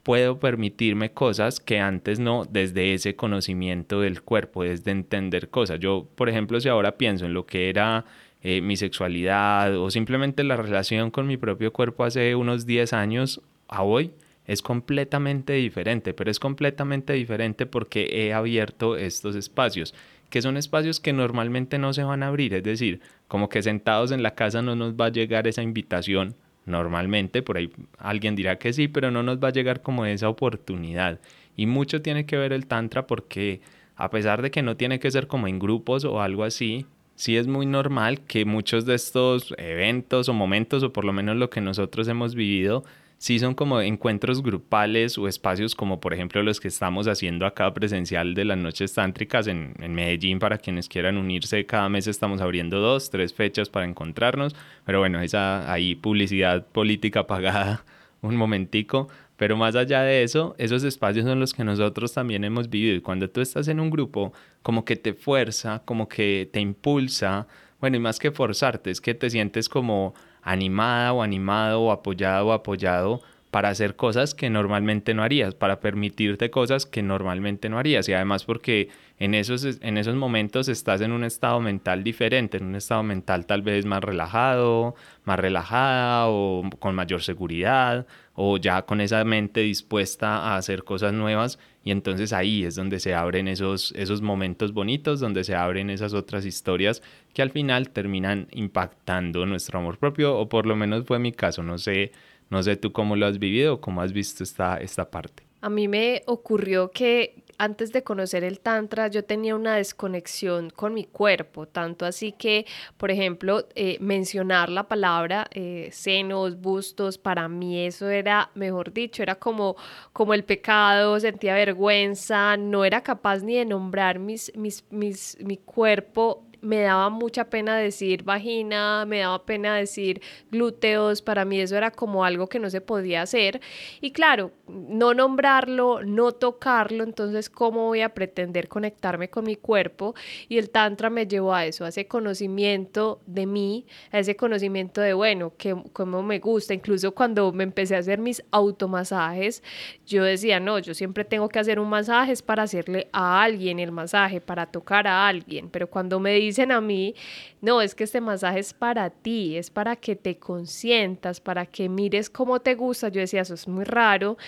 puedo 0.02 0.38
permitirme 0.38 1.10
cosas 1.10 1.58
que 1.58 1.80
antes 1.80 2.20
no, 2.20 2.44
desde 2.44 2.94
ese 2.94 3.16
conocimiento 3.16 4.02
del 4.02 4.22
cuerpo, 4.22 4.62
desde 4.62 4.92
entender 4.92 5.48
cosas. 5.48 5.80
Yo, 5.80 6.06
por 6.14 6.28
ejemplo, 6.28 6.60
si 6.60 6.68
ahora 6.68 6.96
pienso 6.96 7.24
en 7.24 7.34
lo 7.34 7.44
que 7.44 7.70
era 7.70 8.04
eh, 8.42 8.60
mi 8.60 8.76
sexualidad 8.76 9.76
o 9.76 9.90
simplemente 9.90 10.44
la 10.44 10.56
relación 10.56 11.10
con 11.10 11.26
mi 11.26 11.36
propio 11.36 11.72
cuerpo 11.72 12.04
hace 12.04 12.34
unos 12.34 12.66
10 12.66 12.92
años 12.92 13.40
a 13.68 13.82
hoy 13.82 14.12
es 14.46 14.62
completamente 14.62 15.54
diferente, 15.54 16.14
pero 16.14 16.30
es 16.30 16.38
completamente 16.38 17.12
diferente 17.12 17.66
porque 17.66 18.08
he 18.12 18.32
abierto 18.32 18.96
estos 18.96 19.34
espacios, 19.34 19.94
que 20.30 20.42
son 20.42 20.56
espacios 20.56 21.00
que 21.00 21.12
normalmente 21.12 21.78
no 21.78 21.92
se 21.92 22.04
van 22.04 22.22
a 22.22 22.28
abrir, 22.28 22.54
es 22.54 22.62
decir, 22.62 23.00
como 23.28 23.48
que 23.48 23.62
sentados 23.62 24.12
en 24.12 24.22
la 24.22 24.34
casa 24.34 24.62
no 24.62 24.76
nos 24.76 24.94
va 24.94 25.06
a 25.06 25.10
llegar 25.10 25.48
esa 25.48 25.62
invitación 25.62 26.34
normalmente, 26.64 27.42
por 27.42 27.56
ahí 27.56 27.72
alguien 27.98 28.36
dirá 28.36 28.58
que 28.58 28.72
sí, 28.72 28.88
pero 28.88 29.10
no 29.10 29.22
nos 29.22 29.38
va 29.38 29.48
a 29.48 29.52
llegar 29.52 29.82
como 29.82 30.04
esa 30.04 30.28
oportunidad. 30.28 31.20
Y 31.56 31.66
mucho 31.66 32.02
tiene 32.02 32.26
que 32.26 32.36
ver 32.36 32.52
el 32.52 32.66
tantra 32.66 33.06
porque 33.06 33.60
a 33.96 34.10
pesar 34.10 34.42
de 34.42 34.50
que 34.50 34.62
no 34.62 34.76
tiene 34.76 34.98
que 34.98 35.10
ser 35.10 35.26
como 35.26 35.48
en 35.48 35.58
grupos 35.58 36.04
o 36.04 36.20
algo 36.20 36.44
así, 36.44 36.86
sí 37.16 37.36
es 37.36 37.46
muy 37.46 37.66
normal 37.66 38.20
que 38.20 38.44
muchos 38.44 38.86
de 38.86 38.94
estos 38.94 39.54
eventos 39.58 40.28
o 40.28 40.34
momentos, 40.34 40.82
o 40.82 40.92
por 40.92 41.04
lo 41.04 41.12
menos 41.12 41.36
lo 41.36 41.50
que 41.50 41.60
nosotros 41.60 42.06
hemos 42.08 42.34
vivido, 42.34 42.84
sí 43.18 43.38
son 43.38 43.54
como 43.54 43.80
encuentros 43.80 44.42
grupales 44.42 45.16
o 45.18 45.26
espacios 45.26 45.74
como 45.74 46.00
por 46.00 46.12
ejemplo 46.12 46.42
los 46.42 46.60
que 46.60 46.68
estamos 46.68 47.08
haciendo 47.08 47.46
acá 47.46 47.72
presencial 47.72 48.34
de 48.34 48.44
las 48.44 48.58
noches 48.58 48.92
tántricas 48.92 49.46
en, 49.46 49.74
en, 49.80 49.94
Medellín 49.94 50.38
para 50.38 50.58
quienes 50.58 50.88
quieran 50.88 51.16
unirse. 51.16 51.64
Cada 51.66 51.88
mes 51.88 52.06
estamos 52.06 52.40
abriendo 52.40 52.78
dos, 52.78 53.10
tres 53.10 53.32
fechas 53.32 53.70
para 53.70 53.86
encontrarnos, 53.86 54.54
pero 54.84 54.98
bueno, 55.00 55.20
esa 55.20 55.72
ahí 55.72 55.94
publicidad 55.94 56.66
política 56.66 57.26
pagada 57.26 57.84
un 58.22 58.36
momentico. 58.36 59.08
Pero 59.36 59.56
más 59.56 59.76
allá 59.76 60.02
de 60.02 60.22
eso, 60.22 60.54
esos 60.58 60.82
espacios 60.84 61.24
son 61.26 61.40
los 61.40 61.52
que 61.52 61.64
nosotros 61.64 62.12
también 62.12 62.44
hemos 62.44 62.70
vivido. 62.70 62.96
Y 62.96 63.00
cuando 63.00 63.28
tú 63.28 63.40
estás 63.40 63.68
en 63.68 63.80
un 63.80 63.90
grupo, 63.90 64.32
como 64.62 64.84
que 64.84 64.96
te 64.96 65.12
fuerza, 65.12 65.82
como 65.84 66.08
que 66.08 66.48
te 66.52 66.60
impulsa, 66.60 67.46
bueno, 67.80 67.96
y 67.96 68.00
más 68.00 68.18
que 68.18 68.30
forzarte, 68.30 68.90
es 68.90 69.00
que 69.00 69.14
te 69.14 69.28
sientes 69.28 69.68
como 69.68 70.14
animada 70.42 71.12
o 71.12 71.22
animado 71.22 71.82
o 71.82 71.92
apoyado 71.92 72.46
o 72.46 72.52
apoyado 72.52 73.20
para 73.50 73.68
hacer 73.68 73.96
cosas 73.96 74.34
que 74.34 74.50
normalmente 74.50 75.14
no 75.14 75.22
harías, 75.22 75.54
para 75.54 75.80
permitirte 75.80 76.50
cosas 76.50 76.86
que 76.86 77.02
normalmente 77.02 77.68
no 77.68 77.78
harías. 77.78 78.08
Y 78.08 78.12
además 78.12 78.44
porque 78.44 78.88
en 79.18 79.34
esos, 79.34 79.64
en 79.64 79.96
esos 79.96 80.14
momentos 80.14 80.68
estás 80.68 81.00
en 81.00 81.12
un 81.12 81.24
estado 81.24 81.60
mental 81.60 82.04
diferente, 82.04 82.58
en 82.58 82.64
un 82.66 82.74
estado 82.74 83.02
mental 83.02 83.46
tal 83.46 83.62
vez 83.62 83.86
más 83.86 84.04
relajado, 84.04 84.94
más 85.24 85.38
relajada 85.38 86.28
o 86.28 86.68
con 86.78 86.94
mayor 86.94 87.22
seguridad 87.22 88.06
o 88.34 88.58
ya 88.58 88.82
con 88.82 89.00
esa 89.00 89.24
mente 89.24 89.60
dispuesta 89.60 90.36
a 90.36 90.56
hacer 90.56 90.84
cosas 90.84 91.14
nuevas. 91.14 91.58
Y 91.82 91.92
entonces 91.92 92.32
ahí 92.32 92.64
es 92.64 92.74
donde 92.74 93.00
se 93.00 93.14
abren 93.14 93.48
esos, 93.48 93.92
esos 93.96 94.20
momentos 94.20 94.72
bonitos, 94.72 95.20
donde 95.20 95.44
se 95.44 95.54
abren 95.54 95.88
esas 95.88 96.12
otras 96.12 96.44
historias 96.44 97.02
que 97.32 97.42
al 97.42 97.50
final 97.50 97.90
terminan 97.90 98.48
impactando 98.52 99.46
nuestro 99.46 99.78
amor 99.78 99.98
propio, 99.98 100.36
o 100.36 100.48
por 100.48 100.66
lo 100.66 100.76
menos 100.76 101.06
fue 101.06 101.18
mi 101.18 101.32
caso, 101.32 101.62
no 101.62 101.78
sé 101.78 102.12
no 102.50 102.62
sé 102.62 102.76
tú 102.76 102.92
cómo 102.92 103.16
lo 103.16 103.26
has 103.26 103.38
vivido 103.38 103.74
o 103.74 103.80
cómo 103.80 104.02
has 104.02 104.12
visto 104.12 104.44
esta, 104.44 104.76
esta 104.76 105.10
parte. 105.10 105.42
A 105.60 105.70
mí 105.70 105.88
me 105.88 106.22
ocurrió 106.26 106.90
que 106.90 107.42
antes 107.58 107.92
de 107.92 108.02
conocer 108.02 108.44
el 108.44 108.60
Tantra 108.60 109.08
yo 109.08 109.24
tenía 109.24 109.54
una 109.54 109.76
desconexión 109.76 110.70
con 110.70 110.94
mi 110.94 111.04
cuerpo, 111.04 111.66
tanto 111.66 112.04
así 112.04 112.32
que, 112.32 112.66
por 112.96 113.10
ejemplo, 113.10 113.66
eh, 113.74 113.96
mencionar 114.00 114.68
la 114.68 114.88
palabra 114.88 115.46
eh, 115.52 115.88
senos, 115.92 116.60
bustos, 116.60 117.18
para 117.18 117.48
mí 117.48 117.84
eso 117.86 118.08
era, 118.08 118.50
mejor 118.54 118.92
dicho, 118.92 119.22
era 119.22 119.36
como, 119.36 119.76
como 120.12 120.34
el 120.34 120.44
pecado, 120.44 121.18
sentía 121.20 121.54
vergüenza, 121.54 122.56
no 122.56 122.84
era 122.84 123.02
capaz 123.02 123.42
ni 123.42 123.56
de 123.56 123.64
nombrar 123.64 124.18
mis, 124.18 124.52
mis, 124.56 124.84
mis, 124.90 125.36
mi 125.40 125.56
cuerpo 125.56 126.46
me 126.66 126.82
daba 126.82 127.08
mucha 127.10 127.48
pena 127.48 127.76
decir 127.76 128.22
vagina, 128.22 129.04
me 129.06 129.20
daba 129.20 129.44
pena 129.44 129.76
decir 129.76 130.20
glúteos, 130.50 131.22
para 131.22 131.44
mí 131.44 131.60
eso 131.60 131.76
era 131.76 131.90
como 131.90 132.24
algo 132.24 132.48
que 132.48 132.58
no 132.58 132.68
se 132.70 132.80
podía 132.80 133.22
hacer. 133.22 133.60
Y 134.00 134.10
claro, 134.10 134.52
no 134.66 135.14
nombrarlo, 135.14 136.02
no 136.02 136.32
tocarlo, 136.32 137.04
entonces 137.04 137.48
¿cómo 137.48 137.86
voy 137.86 138.00
a 138.00 138.14
pretender 138.14 138.68
conectarme 138.68 139.30
con 139.30 139.44
mi 139.44 139.56
cuerpo? 139.56 140.14
Y 140.48 140.58
el 140.58 140.70
tantra 140.70 141.10
me 141.10 141.26
llevó 141.26 141.54
a 141.54 141.66
eso, 141.66 141.84
a 141.84 141.88
ese 141.88 142.06
conocimiento 142.06 143.20
de 143.26 143.46
mí, 143.46 143.86
a 144.10 144.18
ese 144.18 144.36
conocimiento 144.36 145.00
de, 145.00 145.14
bueno, 145.14 145.52
que 145.56 145.76
como 145.92 146.22
me 146.22 146.38
gusta, 146.38 146.74
incluso 146.74 147.12
cuando 147.12 147.52
me 147.52 147.64
empecé 147.64 147.96
a 147.96 148.00
hacer 148.00 148.18
mis 148.18 148.42
automasajes, 148.50 149.62
yo 150.06 150.24
decía, 150.24 150.60
no, 150.60 150.78
yo 150.78 150.94
siempre 150.94 151.24
tengo 151.24 151.48
que 151.48 151.58
hacer 151.58 151.78
un 151.78 151.88
masaje 151.88 152.32
es 152.32 152.42
para 152.42 152.64
hacerle 152.64 153.08
a 153.12 153.42
alguien 153.42 153.78
el 153.78 153.92
masaje, 153.92 154.40
para 154.40 154.66
tocar 154.66 155.06
a 155.06 155.28
alguien, 155.28 155.70
pero 155.70 155.88
cuando 155.88 156.20
me 156.20 156.32
dicen 156.56 156.72
a 156.72 156.80
mí, 156.80 157.14
no, 157.60 157.82
es 157.82 157.94
que 157.94 158.04
este 158.04 158.20
masaje 158.20 158.60
es 158.60 158.72
para 158.72 159.10
ti, 159.10 159.56
es 159.56 159.70
para 159.70 159.96
que 159.96 160.16
te 160.16 160.38
consientas, 160.38 161.40
para 161.40 161.66
que 161.66 161.88
mires 161.88 162.30
cómo 162.30 162.60
te 162.60 162.74
gusta. 162.74 163.08
Yo 163.08 163.20
decía, 163.20 163.42
eso 163.42 163.54
es 163.54 163.68
muy 163.68 163.84
raro, 163.84 164.38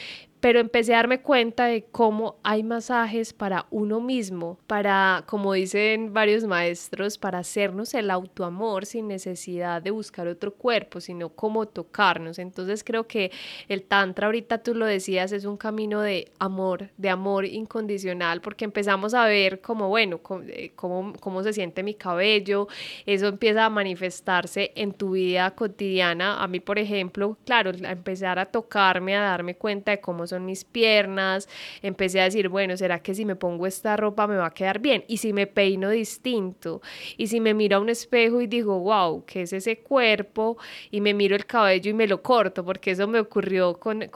pero 0.41 0.61
empecé 0.61 0.95
a 0.95 0.99
darme 0.99 1.21
cuenta 1.21 1.67
de 1.67 1.85
cómo 1.91 2.37
hay 2.43 2.63
masajes 2.63 3.33
para 3.33 3.67
uno 3.71 4.01
mismo, 4.01 4.59
para, 4.67 5.25
como 5.27 5.53
dicen 5.53 6.13
varios 6.13 6.45
maestros, 6.45 7.19
para 7.19 7.41
hacernos 7.41 7.95
el 7.95 8.11
autoamor 8.11 8.87
sin 8.87 9.09
necesidad 9.09 9.83
de 9.83 9.91
buscar 9.91 10.29
otro 10.29 10.55
cuerpo, 10.55 11.01
sino 11.01 11.31
como 11.31 11.67
tocarnos. 11.67 12.39
Entonces 12.39 12.85
creo 12.85 13.07
que 13.07 13.33
el 13.69 13.83
tantra, 13.83 14.27
ahorita 14.27 14.59
tú 14.63 14.75
lo 14.75 14.87
decías, 14.87 15.33
es 15.33 15.45
un 15.45 15.57
camino 15.57 16.01
de 16.01 16.31
amor, 16.39 16.91
de 16.97 17.11
amor 17.11 17.45
incondicional, 17.45 18.41
porque 18.41 18.65
empezamos 18.65 19.15
a 19.15 19.27
ver 19.27 19.61
como, 19.61 19.89
bueno, 19.89 20.21
eh, 20.47 20.71
cómo, 20.77 21.15
cómo 21.21 21.43
se 21.43 21.53
siente 21.53 21.83
mi 21.83 21.95
cabello, 21.95 22.69
eso 23.07 23.27
empieza 23.27 23.65
a 23.65 23.71
manifestarse 23.71 24.73
en 24.77 24.93
tu 24.93 25.13
vida 25.13 25.51
cotidiana. 25.53 26.43
A 26.43 26.47
mí, 26.47 26.61
por 26.61 26.79
ejemplo, 26.79 27.37
claro, 27.45 27.71
empezar 27.71 28.39
a 28.39 28.47
tocarme, 28.47 29.17
a 29.17 29.23
darme 29.23 29.57
cuenta 29.57 29.91
de 29.91 30.01
cómo 30.01 30.28
son 30.29 30.45
mis 30.45 30.65
piernas, 30.65 31.49
empecé 31.83 32.21
a 32.21 32.25
decir, 32.25 32.49
bueno, 32.49 32.77
¿será 32.77 33.01
que 33.01 33.15
si 33.15 33.25
me 33.25 33.37
pongo 33.37 33.67
esta 33.67 33.97
ropa 33.97 34.27
me 34.27 34.37
va 34.37 34.47
a 34.47 34.55
quedar 34.55 34.79
bien? 34.79 35.05
Y 35.09 35.19
si 35.19 35.33
me 35.33 35.47
peino 35.47 35.91
distinto, 35.91 36.81
y 37.17 37.27
si 37.27 37.41
me 37.41 37.55
miro 37.55 37.79
a 37.79 37.81
un 37.81 37.89
espejo 37.89 38.41
y 38.41 38.47
digo, 38.47 38.79
wow, 38.81 39.25
¿qué 39.25 39.43
es 39.43 39.53
ese 39.53 39.79
cuerpo? 39.79 40.59
Y 40.91 41.01
me 41.01 41.15
miro 41.15 41.37
el 41.37 41.47
cabello 41.47 41.91
y 41.91 41.95
me 41.95 42.07
lo 42.07 42.23
corto, 42.23 42.65
porque 42.65 42.93
eso 42.93 43.07
me 43.09 43.21
ocurrió 43.21 43.79
con, 43.79 44.09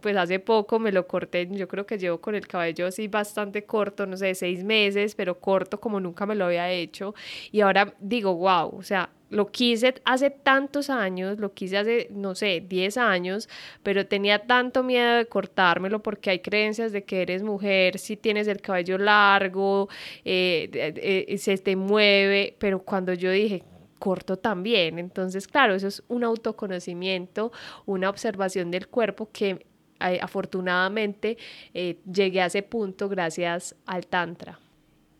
pues 0.00 0.16
hace 0.16 0.38
poco 0.38 0.78
me 0.78 0.92
lo 0.92 1.06
corté, 1.06 1.48
yo 1.50 1.68
creo 1.68 1.86
que 1.86 1.98
llevo 1.98 2.20
con 2.20 2.34
el 2.34 2.46
cabello 2.46 2.86
así 2.86 3.08
bastante 3.08 3.64
corto, 3.64 4.06
no 4.06 4.16
sé, 4.16 4.34
seis 4.34 4.64
meses, 4.64 5.14
pero 5.14 5.38
corto 5.40 5.80
como 5.80 6.00
nunca 6.00 6.26
me 6.26 6.34
lo 6.34 6.46
había 6.46 6.70
hecho. 6.70 7.14
Y 7.52 7.60
ahora 7.60 7.94
digo, 8.00 8.34
wow, 8.34 8.76
o 8.76 8.82
sea, 8.82 9.10
lo 9.34 9.50
quise 9.50 9.94
hace 10.04 10.30
tantos 10.30 10.90
años, 10.90 11.38
lo 11.38 11.52
quise 11.52 11.78
hace, 11.78 12.08
no 12.10 12.34
sé, 12.34 12.64
10 12.66 12.96
años, 12.98 13.48
pero 13.82 14.06
tenía 14.06 14.46
tanto 14.46 14.82
miedo 14.82 15.16
de 15.16 15.26
cortármelo 15.26 16.02
porque 16.02 16.30
hay 16.30 16.38
creencias 16.38 16.92
de 16.92 17.04
que 17.04 17.22
eres 17.22 17.42
mujer 17.42 17.98
si 17.98 18.16
tienes 18.16 18.46
el 18.46 18.60
cabello 18.60 18.96
largo, 18.96 19.88
eh, 20.24 20.70
eh, 20.72 21.38
se 21.38 21.58
te 21.58 21.74
mueve, 21.74 22.54
pero 22.58 22.80
cuando 22.80 23.12
yo 23.12 23.30
dije, 23.30 23.64
corto 23.98 24.36
también, 24.36 24.98
entonces 24.98 25.48
claro, 25.48 25.74
eso 25.74 25.88
es 25.88 26.02
un 26.08 26.22
autoconocimiento, 26.24 27.50
una 27.86 28.10
observación 28.10 28.70
del 28.70 28.86
cuerpo 28.86 29.30
que 29.32 29.66
eh, 30.00 30.18
afortunadamente 30.22 31.38
llegué 31.72 32.40
a 32.40 32.46
ese 32.46 32.62
punto 32.62 33.08
gracias 33.08 33.74
al 33.86 34.06
Tantra. 34.06 34.60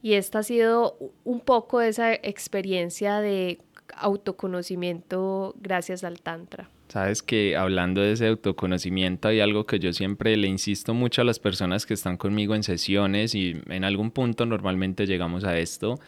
Y 0.04 0.12
esta 0.12 0.40
ha 0.40 0.42
sido 0.42 0.98
un 1.24 1.40
poco 1.40 1.80
esa 1.80 2.12
experiencia 2.12 3.20
de 3.20 3.58
autoconocimiento 3.96 5.54
gracias 5.60 6.04
al 6.04 6.20
Tantra. 6.20 6.70
Sabes 6.88 7.22
que 7.22 7.56
hablando 7.56 8.02
de 8.02 8.12
ese 8.12 8.28
autoconocimiento 8.28 9.28
hay 9.28 9.40
algo 9.40 9.64
que 9.64 9.78
yo 9.78 9.92
siempre 9.92 10.36
le 10.36 10.48
insisto 10.48 10.94
mucho 10.94 11.22
a 11.22 11.24
las 11.24 11.38
personas 11.38 11.86
que 11.86 11.94
están 11.94 12.16
conmigo 12.16 12.54
en 12.54 12.62
sesiones 12.62 13.34
y 13.34 13.60
en 13.68 13.84
algún 13.84 14.10
punto 14.10 14.46
normalmente 14.46 15.06
llegamos 15.06 15.44
a 15.44 15.58
esto 15.58 15.98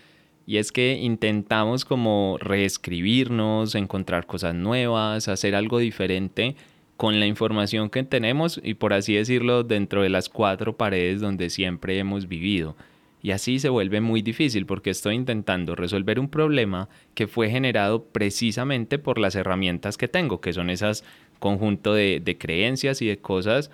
y 0.47 0.59
es 0.59 0.71
que 0.71 0.99
intentamos 1.01 1.85
como 1.85 2.37
reescribirnos, 2.41 3.75
encontrar 3.75 4.27
cosas 4.27 4.55
nuevas, 4.55 5.27
hacer 5.27 5.57
algo 5.57 5.79
diferente 5.79 6.55
con 6.97 7.19
la 7.19 7.27
información 7.27 7.91
que 7.91 8.05
tenemos 8.05 8.61
y 8.63 8.75
por 8.75 8.93
así 8.93 9.15
decirlo 9.15 9.65
dentro 9.65 10.03
de 10.03 10.09
las 10.09 10.29
cuatro 10.29 10.77
paredes 10.77 11.21
donde 11.21 11.51
siempre 11.51 11.99
hemos 11.99 12.29
vivido. 12.29 12.77
Y 13.27 13.33
así 13.33 13.59
se 13.59 13.69
vuelve 13.71 14.01
muy 14.01 14.23
difícil 14.23 14.67
porque 14.67 14.91
estoy 14.91 15.17
intentando 15.17 15.75
resolver 15.75 16.21
un 16.21 16.29
problema 16.29 16.89
que 17.15 17.27
fue 17.27 17.51
generado 17.51 18.05
precisamente 18.05 19.01
por 19.01 19.19
las 19.19 19.35
herramientas 19.35 19.97
que 19.97 20.07
tengo, 20.07 20.41
que 20.41 20.53
son 20.53 20.71
esas 20.71 21.03
conjunto 21.41 21.93
de, 21.93 22.37
creencias 22.39 23.03
y 23.03 23.09
de 23.09 23.17
cosas. 23.19 23.73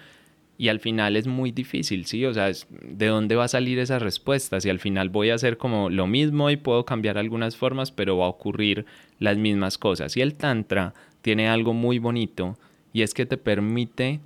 Y 0.57 0.69
al 0.69 0.81
final 0.81 1.17
es 1.19 1.27
muy 1.27 1.53
difícil, 1.53 2.07
¿sí? 2.07 2.25
O 2.25 2.33
sea, 2.33 2.51
¿de 2.81 3.07
dónde 3.07 3.37
va 3.37 3.45
a 3.45 3.49
salir 3.49 3.79
esa 3.79 3.99
respuesta? 3.99 4.59
Si 4.59 4.71
al 4.71 4.79
final 4.79 5.11
voy 5.11 5.29
a 5.29 5.35
hacer 5.35 5.59
como 5.59 5.91
lo 5.91 6.07
mismo 6.07 6.49
y 6.49 6.57
puedo 6.57 6.87
cambiar 6.87 7.19
algunas 7.19 7.55
formas, 7.55 7.93
pero 7.93 8.17
va 8.17 8.25
a 8.25 8.31
ocurrir 8.31 8.87
las 9.19 9.37
mismas 9.37 9.77
cosas. 9.77 10.17
Y 10.17 10.23
el 10.23 10.35
Tantra 10.35 10.95
tiene 11.21 11.49
algo 11.49 11.75
muy 11.75 11.99
bonito 11.99 12.57
y 12.95 13.03
es 13.03 13.13
que 13.13 13.27
te 13.27 13.37
permite 13.37 14.21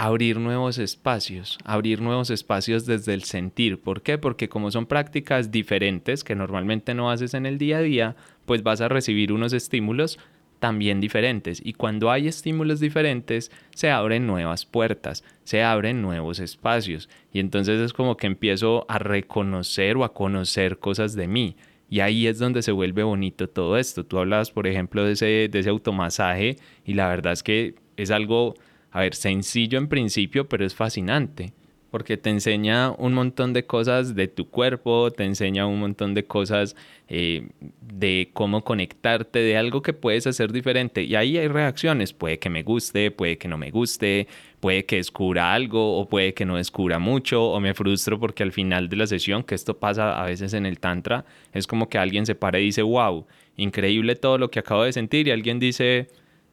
abrir 0.00 0.38
nuevos 0.38 0.78
espacios, 0.78 1.58
abrir 1.62 2.00
nuevos 2.00 2.30
espacios 2.30 2.86
desde 2.86 3.12
el 3.12 3.24
sentir. 3.24 3.78
¿Por 3.78 4.00
qué? 4.00 4.16
Porque 4.16 4.48
como 4.48 4.70
son 4.70 4.86
prácticas 4.86 5.50
diferentes 5.50 6.24
que 6.24 6.34
normalmente 6.34 6.94
no 6.94 7.10
haces 7.10 7.34
en 7.34 7.44
el 7.44 7.58
día 7.58 7.76
a 7.76 7.82
día, 7.82 8.16
pues 8.46 8.62
vas 8.62 8.80
a 8.80 8.88
recibir 8.88 9.30
unos 9.30 9.52
estímulos 9.52 10.18
también 10.58 11.02
diferentes. 11.02 11.60
Y 11.62 11.74
cuando 11.74 12.10
hay 12.10 12.28
estímulos 12.28 12.80
diferentes, 12.80 13.50
se 13.74 13.90
abren 13.90 14.26
nuevas 14.26 14.64
puertas, 14.64 15.22
se 15.44 15.62
abren 15.62 16.00
nuevos 16.00 16.40
espacios. 16.40 17.10
Y 17.30 17.38
entonces 17.38 17.78
es 17.78 17.92
como 17.92 18.16
que 18.16 18.26
empiezo 18.26 18.86
a 18.88 18.98
reconocer 18.98 19.98
o 19.98 20.04
a 20.04 20.14
conocer 20.14 20.78
cosas 20.78 21.14
de 21.14 21.28
mí. 21.28 21.56
Y 21.90 22.00
ahí 22.00 22.26
es 22.26 22.38
donde 22.38 22.62
se 22.62 22.72
vuelve 22.72 23.02
bonito 23.02 23.50
todo 23.50 23.76
esto. 23.76 24.06
Tú 24.06 24.18
hablabas, 24.18 24.50
por 24.50 24.66
ejemplo, 24.66 25.04
de 25.04 25.12
ese, 25.12 25.48
de 25.50 25.58
ese 25.58 25.68
automasaje 25.68 26.56
y 26.86 26.94
la 26.94 27.06
verdad 27.06 27.34
es 27.34 27.42
que 27.42 27.74
es 27.98 28.10
algo 28.10 28.54
a 28.90 29.00
ver, 29.00 29.14
sencillo 29.14 29.78
en 29.78 29.88
principio, 29.88 30.48
pero 30.48 30.64
es 30.64 30.74
fascinante, 30.74 31.52
porque 31.90 32.16
te 32.16 32.30
enseña 32.30 32.90
un 32.90 33.14
montón 33.14 33.52
de 33.52 33.66
cosas 33.66 34.14
de 34.14 34.28
tu 34.28 34.48
cuerpo, 34.48 35.10
te 35.10 35.24
enseña 35.24 35.66
un 35.66 35.80
montón 35.80 36.14
de 36.14 36.24
cosas 36.24 36.76
eh, 37.08 37.48
de 37.80 38.30
cómo 38.32 38.62
conectarte, 38.64 39.40
de 39.40 39.56
algo 39.56 39.82
que 39.82 39.92
puedes 39.92 40.26
hacer 40.26 40.52
diferente. 40.52 41.02
Y 41.02 41.16
ahí 41.16 41.38
hay 41.38 41.48
reacciones, 41.48 42.12
puede 42.12 42.38
que 42.38 42.50
me 42.50 42.62
guste, 42.62 43.10
puede 43.10 43.38
que 43.38 43.48
no 43.48 43.58
me 43.58 43.70
guste, 43.70 44.28
puede 44.60 44.84
que 44.84 44.96
descubra 44.96 45.52
algo 45.52 45.98
o 45.98 46.08
puede 46.08 46.34
que 46.34 46.44
no 46.44 46.56
descubra 46.56 46.98
mucho 46.98 47.44
o 47.44 47.60
me 47.60 47.74
frustro 47.74 48.20
porque 48.20 48.42
al 48.42 48.52
final 48.52 48.88
de 48.88 48.96
la 48.96 49.06
sesión, 49.06 49.42
que 49.42 49.54
esto 49.54 49.78
pasa 49.78 50.20
a 50.20 50.26
veces 50.26 50.52
en 50.54 50.66
el 50.66 50.78
tantra, 50.78 51.24
es 51.52 51.66
como 51.66 51.88
que 51.88 51.98
alguien 51.98 52.26
se 52.26 52.34
para 52.34 52.60
y 52.60 52.64
dice, 52.66 52.82
wow, 52.82 53.26
increíble 53.56 54.16
todo 54.16 54.38
lo 54.38 54.50
que 54.50 54.58
acabo 54.60 54.84
de 54.84 54.92
sentir 54.92 55.28
y 55.28 55.30
alguien 55.32 55.58
dice 55.58 56.08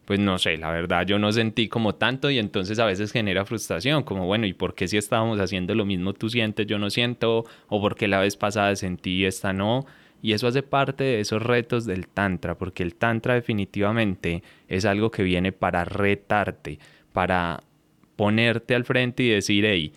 pues 0.07 0.21
no 0.21 0.39
sé, 0.39 0.55
la 0.55 0.71
verdad 0.71 1.05
yo 1.05 1.19
no 1.19 1.33
sentí 1.33 1.67
como 1.67 1.95
tanto 1.95 2.31
y 2.31 2.39
entonces 2.39 2.79
a 2.79 2.85
veces 2.85 3.11
genera 3.11 3.43
frustración, 3.43 4.03
como 4.03 4.25
bueno, 4.25 4.45
¿y 4.45 4.53
por 4.53 4.73
qué 4.73 4.87
si 4.87 4.95
estábamos 4.95 5.37
haciendo 5.41 5.75
lo 5.75 5.83
mismo 5.83 6.13
tú 6.13 6.29
sientes, 6.29 6.65
yo 6.65 6.79
no 6.79 6.89
siento? 6.89 7.43
¿O 7.67 7.81
porque 7.81 8.07
la 8.07 8.21
vez 8.21 8.37
pasada 8.37 8.73
sentí 8.77 9.17
y 9.17 9.25
esta 9.25 9.51
no? 9.51 9.85
Y 10.21 10.31
eso 10.31 10.47
hace 10.47 10.63
parte 10.63 11.03
de 11.03 11.19
esos 11.19 11.43
retos 11.43 11.85
del 11.85 12.07
tantra, 12.07 12.57
porque 12.57 12.83
el 12.83 12.95
tantra 12.95 13.33
definitivamente 13.33 14.43
es 14.69 14.85
algo 14.85 15.11
que 15.11 15.23
viene 15.23 15.51
para 15.51 15.83
retarte, 15.83 16.79
para 17.11 17.61
ponerte 18.15 18.75
al 18.75 18.85
frente 18.85 19.23
y 19.23 19.29
decir, 19.29 19.65
hey, 19.65 19.91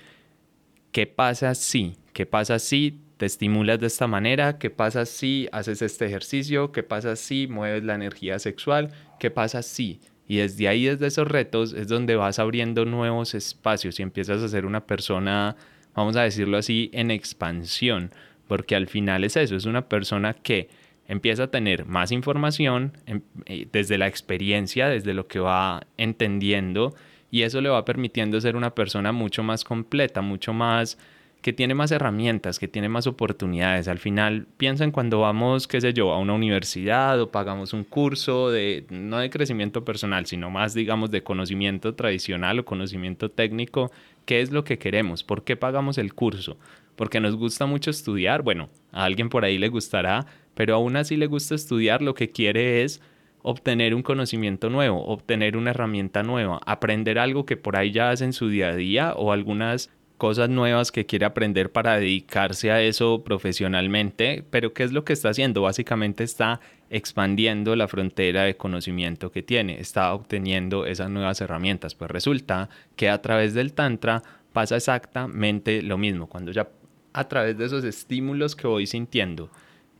¿qué 0.90 1.06
pasa 1.06 1.54
si? 1.54 1.94
¿Qué 2.12 2.26
pasa 2.26 2.58
si 2.58 2.98
te 3.16 3.26
estimulas 3.26 3.78
de 3.78 3.86
esta 3.86 4.08
manera? 4.08 4.58
¿Qué 4.58 4.70
pasa 4.70 5.06
si 5.06 5.48
haces 5.52 5.82
este 5.82 6.06
ejercicio? 6.06 6.72
¿Qué 6.72 6.82
pasa 6.82 7.14
si 7.14 7.46
mueves 7.46 7.84
la 7.84 7.94
energía 7.94 8.40
sexual? 8.40 8.90
¿Qué 9.20 9.30
pasa 9.30 9.62
si? 9.62 10.00
Y 10.26 10.38
desde 10.38 10.66
ahí, 10.66 10.86
desde 10.86 11.06
esos 11.06 11.28
retos, 11.28 11.74
es 11.74 11.88
donde 11.88 12.16
vas 12.16 12.38
abriendo 12.38 12.86
nuevos 12.86 13.34
espacios 13.34 14.00
y 14.00 14.02
empiezas 14.02 14.42
a 14.42 14.48
ser 14.48 14.64
una 14.64 14.86
persona, 14.86 15.56
vamos 15.94 16.16
a 16.16 16.22
decirlo 16.22 16.56
así, 16.56 16.90
en 16.94 17.10
expansión. 17.10 18.10
Porque 18.48 18.74
al 18.74 18.88
final 18.88 19.22
es 19.24 19.36
eso, 19.36 19.56
es 19.56 19.66
una 19.66 19.88
persona 19.88 20.34
que 20.34 20.68
empieza 21.06 21.44
a 21.44 21.50
tener 21.50 21.84
más 21.84 22.12
información 22.12 22.96
em, 23.04 23.20
eh, 23.44 23.66
desde 23.70 23.98
la 23.98 24.06
experiencia, 24.06 24.88
desde 24.88 25.12
lo 25.12 25.26
que 25.28 25.38
va 25.38 25.86
entendiendo, 25.98 26.94
y 27.30 27.42
eso 27.42 27.60
le 27.60 27.68
va 27.68 27.84
permitiendo 27.84 28.40
ser 28.40 28.56
una 28.56 28.74
persona 28.74 29.12
mucho 29.12 29.42
más 29.42 29.64
completa, 29.64 30.22
mucho 30.22 30.54
más 30.54 30.96
que 31.42 31.52
tiene 31.52 31.74
más 31.74 31.90
herramientas, 31.90 32.58
que 32.58 32.68
tiene 32.68 32.88
más 32.88 33.06
oportunidades. 33.06 33.88
Al 33.88 33.98
final, 33.98 34.46
piensen 34.56 34.90
cuando 34.90 35.20
vamos, 35.20 35.66
qué 35.66 35.80
sé 35.80 35.92
yo, 35.94 36.12
a 36.12 36.18
una 36.18 36.34
universidad 36.34 37.20
o 37.20 37.30
pagamos 37.30 37.72
un 37.72 37.84
curso 37.84 38.50
de, 38.50 38.84
no 38.90 39.18
de 39.18 39.30
crecimiento 39.30 39.84
personal, 39.84 40.26
sino 40.26 40.50
más, 40.50 40.74
digamos, 40.74 41.10
de 41.10 41.22
conocimiento 41.22 41.94
tradicional 41.94 42.58
o 42.58 42.64
conocimiento 42.64 43.30
técnico, 43.30 43.90
¿qué 44.26 44.42
es 44.42 44.50
lo 44.50 44.64
que 44.64 44.78
queremos? 44.78 45.24
¿Por 45.24 45.42
qué 45.42 45.56
pagamos 45.56 45.96
el 45.96 46.12
curso? 46.12 46.58
Porque 46.94 47.20
nos 47.20 47.36
gusta 47.36 47.64
mucho 47.64 47.90
estudiar. 47.90 48.42
Bueno, 48.42 48.68
a 48.92 49.04
alguien 49.04 49.30
por 49.30 49.44
ahí 49.44 49.56
le 49.56 49.68
gustará, 49.68 50.26
pero 50.54 50.74
aún 50.74 50.96
así 50.96 51.16
le 51.16 51.26
gusta 51.26 51.54
estudiar, 51.54 52.02
lo 52.02 52.14
que 52.14 52.30
quiere 52.30 52.82
es 52.82 53.00
obtener 53.42 53.94
un 53.94 54.02
conocimiento 54.02 54.68
nuevo, 54.68 55.02
obtener 55.06 55.56
una 55.56 55.70
herramienta 55.70 56.22
nueva, 56.22 56.60
aprender 56.66 57.18
algo 57.18 57.46
que 57.46 57.56
por 57.56 57.76
ahí 57.76 57.90
ya 57.90 58.10
hace 58.10 58.24
en 58.24 58.34
su 58.34 58.50
día 58.50 58.68
a 58.68 58.76
día 58.76 59.14
o 59.14 59.32
algunas 59.32 59.90
cosas 60.20 60.50
nuevas 60.50 60.92
que 60.92 61.06
quiere 61.06 61.24
aprender 61.24 61.72
para 61.72 61.98
dedicarse 61.98 62.70
a 62.70 62.82
eso 62.82 63.24
profesionalmente, 63.24 64.44
pero 64.50 64.74
¿qué 64.74 64.82
es 64.82 64.92
lo 64.92 65.02
que 65.02 65.14
está 65.14 65.30
haciendo? 65.30 65.62
Básicamente 65.62 66.24
está 66.24 66.60
expandiendo 66.90 67.74
la 67.74 67.88
frontera 67.88 68.42
de 68.42 68.54
conocimiento 68.54 69.32
que 69.32 69.42
tiene, 69.42 69.80
está 69.80 70.12
obteniendo 70.12 70.84
esas 70.84 71.08
nuevas 71.08 71.40
herramientas. 71.40 71.94
Pues 71.94 72.10
resulta 72.10 72.68
que 72.96 73.08
a 73.08 73.22
través 73.22 73.54
del 73.54 73.72
Tantra 73.72 74.22
pasa 74.52 74.76
exactamente 74.76 75.80
lo 75.80 75.96
mismo, 75.96 76.26
cuando 76.28 76.52
ya 76.52 76.68
a 77.14 77.26
través 77.26 77.56
de 77.56 77.64
esos 77.64 77.82
estímulos 77.84 78.54
que 78.54 78.66
voy 78.66 78.86
sintiendo, 78.86 79.50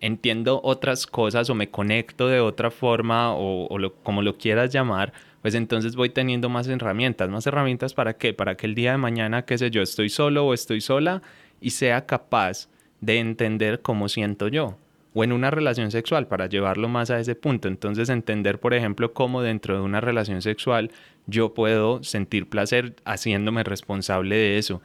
entiendo 0.00 0.60
otras 0.62 1.06
cosas 1.06 1.48
o 1.48 1.54
me 1.54 1.70
conecto 1.70 2.28
de 2.28 2.40
otra 2.40 2.70
forma 2.70 3.34
o, 3.34 3.70
como 4.02 4.20
lo 4.20 4.36
quieras 4.36 4.70
llamar, 4.70 5.14
pues 5.42 5.54
entonces 5.54 5.97
voy 5.97 6.11
teniendo 6.11 6.49
más 6.49 6.68
herramientas. 6.68 7.30
¿Más 7.30 7.47
herramientas 7.47 7.94
para 7.94 8.14
qué? 8.14 8.35
Para 8.35 8.56
que 8.56 8.66
el 8.66 8.75
día 8.75 8.92
de 8.92 8.99
mañana, 8.99 9.44
qué 9.44 9.56
sé 9.56 9.70
yo, 9.70 9.82
estoy 9.82 10.09
solo 10.09 10.47
o 10.47 10.54
estoy 10.54 10.80
sola 10.80 11.23
y 11.61 11.70
sea 11.70 12.06
capaz 12.06 12.68
de 13.00 13.18
entender 13.18 13.80
cómo 13.80 14.09
siento 14.09 14.49
yo. 14.49 14.76
O 15.14 15.25
en 15.25 15.32
una 15.32 15.50
relación 15.50 15.90
sexual, 15.90 16.28
para 16.28 16.47
llevarlo 16.47 16.88
más 16.88 17.11
a 17.11 17.18
ese 17.18 17.35
punto. 17.35 17.68
Entonces 17.68 18.09
entender, 18.11 18.61
por 18.61 18.75
ejemplo, 18.75 19.12
cómo 19.12 19.42
dentro 19.42 19.75
de 19.75 19.80
una 19.80 20.00
relación 20.00 20.42
sexual 20.42 20.90
yo 21.26 21.54
puedo 21.54 22.04
sentir 22.04 22.49
placer 22.49 22.94
haciéndome 23.04 23.64
responsable 23.64 24.37
de 24.37 24.59
eso. 24.59 24.82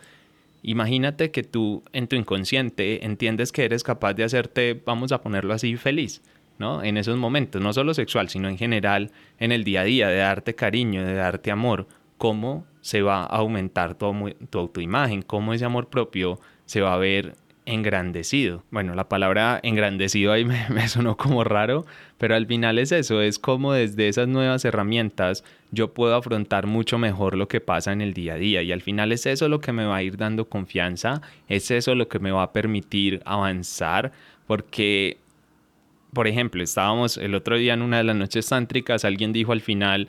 Imagínate 0.64 1.30
que 1.30 1.44
tú 1.44 1.84
en 1.94 2.08
tu 2.08 2.16
inconsciente 2.16 3.06
entiendes 3.06 3.52
que 3.52 3.66
eres 3.66 3.84
capaz 3.84 4.14
de 4.16 4.24
hacerte, 4.24 4.82
vamos 4.84 5.12
a 5.12 5.22
ponerlo 5.22 5.54
así, 5.54 5.76
feliz 5.76 6.24
¿no? 6.58 6.84
En 6.84 6.98
esos 6.98 7.18
momentos, 7.18 7.62
no 7.62 7.74
solo 7.74 7.94
sexual, 7.94 8.30
sino 8.30 8.48
en 8.48 8.58
general, 8.58 9.12
en 9.40 9.52
el 9.52 9.64
día 9.64 9.82
a 9.82 9.84
día, 9.86 10.08
de 10.08 10.18
darte 10.18 10.56
cariño, 10.56 11.06
de 11.06 11.14
darte 11.14 11.52
amor, 11.52 11.88
cómo 12.18 12.66
se 12.82 13.02
va 13.02 13.24
a 13.24 13.38
aumentar 13.38 13.96
tu, 13.96 14.06
autoimagen, 14.54 15.22
cómo 15.22 15.54
ese 15.54 15.66
amor 15.66 15.90
propio 15.90 16.40
se 16.66 16.82
va 16.82 16.94
a 16.94 16.98
ver 16.98 17.36
engrandecido. 17.66 18.64
Bueno, 18.70 18.94
la 18.94 19.10
palabra 19.10 19.60
engrandecido 19.64 20.32
ahí 20.32 20.46
me, 20.46 20.70
me, 20.70 20.88
sonó 20.88 21.18
como 21.18 21.44
raro, 21.44 21.86
pero 22.18 22.36
al 22.36 22.46
final 22.46 22.78
es 22.78 22.92
eso, 22.92 23.22
es 23.22 23.40
como 23.40 23.74
desde 23.74 24.08
esas 24.08 24.28
nuevas 24.28 24.64
herramientas 24.66 25.44
yo 25.72 25.94
puedo 25.94 26.16
afrontar 26.16 26.68
mucho 26.68 27.00
mejor 27.00 27.36
lo 27.36 27.48
que 27.48 27.60
pasa 27.60 27.92
en 27.92 28.02
el 28.02 28.14
día 28.14 28.36
a 28.36 28.38
día 28.38 28.62
y 28.62 28.72
al 28.72 28.82
final 28.82 29.12
es 29.12 29.26
eso 29.26 29.50
lo 29.50 29.62
que 29.62 29.72
me 29.72 29.86
va 29.86 29.98
a 29.98 30.04
ir 30.04 30.16
dando 30.16 30.46
confianza, 30.46 31.22
es 31.50 31.72
eso 31.72 31.96
lo 31.96 32.08
que 32.08 32.20
me 32.20 32.32
va 32.32 32.44
a 32.44 32.54
permitir 32.54 33.22
avanzar, 33.26 34.12
porque 34.46 35.18
por 36.16 36.28
ejemplo, 36.28 36.64
estábamos 36.64 37.18
el 37.18 37.36
otro 37.36 37.58
día 37.58 37.76
en 37.76 37.84
una 37.84 37.98
de 37.98 38.06
las 38.06 38.16
noches 38.16 38.48
tántricas, 38.48 39.06
alguien 39.06 39.34
dijo 39.34 39.52
al 39.52 39.62
final, 39.62 40.08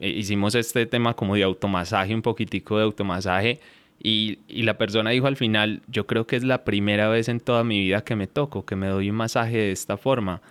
eh, 0.00 0.08
hicimos 0.08 0.56
este 0.56 0.86
tema 0.86 1.14
como 1.14 1.36
de 1.36 1.44
automasaje, 1.44 2.12
un 2.14 2.22
poquitico 2.22 2.78
de 2.78 2.84
automasaje, 2.84 3.60
y, 4.02 4.40
y, 4.48 4.64
la 4.64 4.76
persona 4.76 5.10
dijo 5.10 5.28
al 5.28 5.36
final, 5.36 5.82
yo 5.86 6.06
creo 6.06 6.26
que 6.26 6.36
es 6.36 6.42
la 6.42 6.64
primera 6.64 7.08
vez 7.08 7.28
en 7.28 7.38
toda 7.38 7.62
mi 7.62 7.78
vida 7.78 8.02
que 8.02 8.16
me 8.16 8.26
toco, 8.26 8.66
que 8.66 8.74
me 8.74 8.88
doy 8.88 9.08
un 9.08 9.16
masaje 9.16 9.56
de 9.56 9.72
esta 9.72 9.96
forma. 9.96 10.42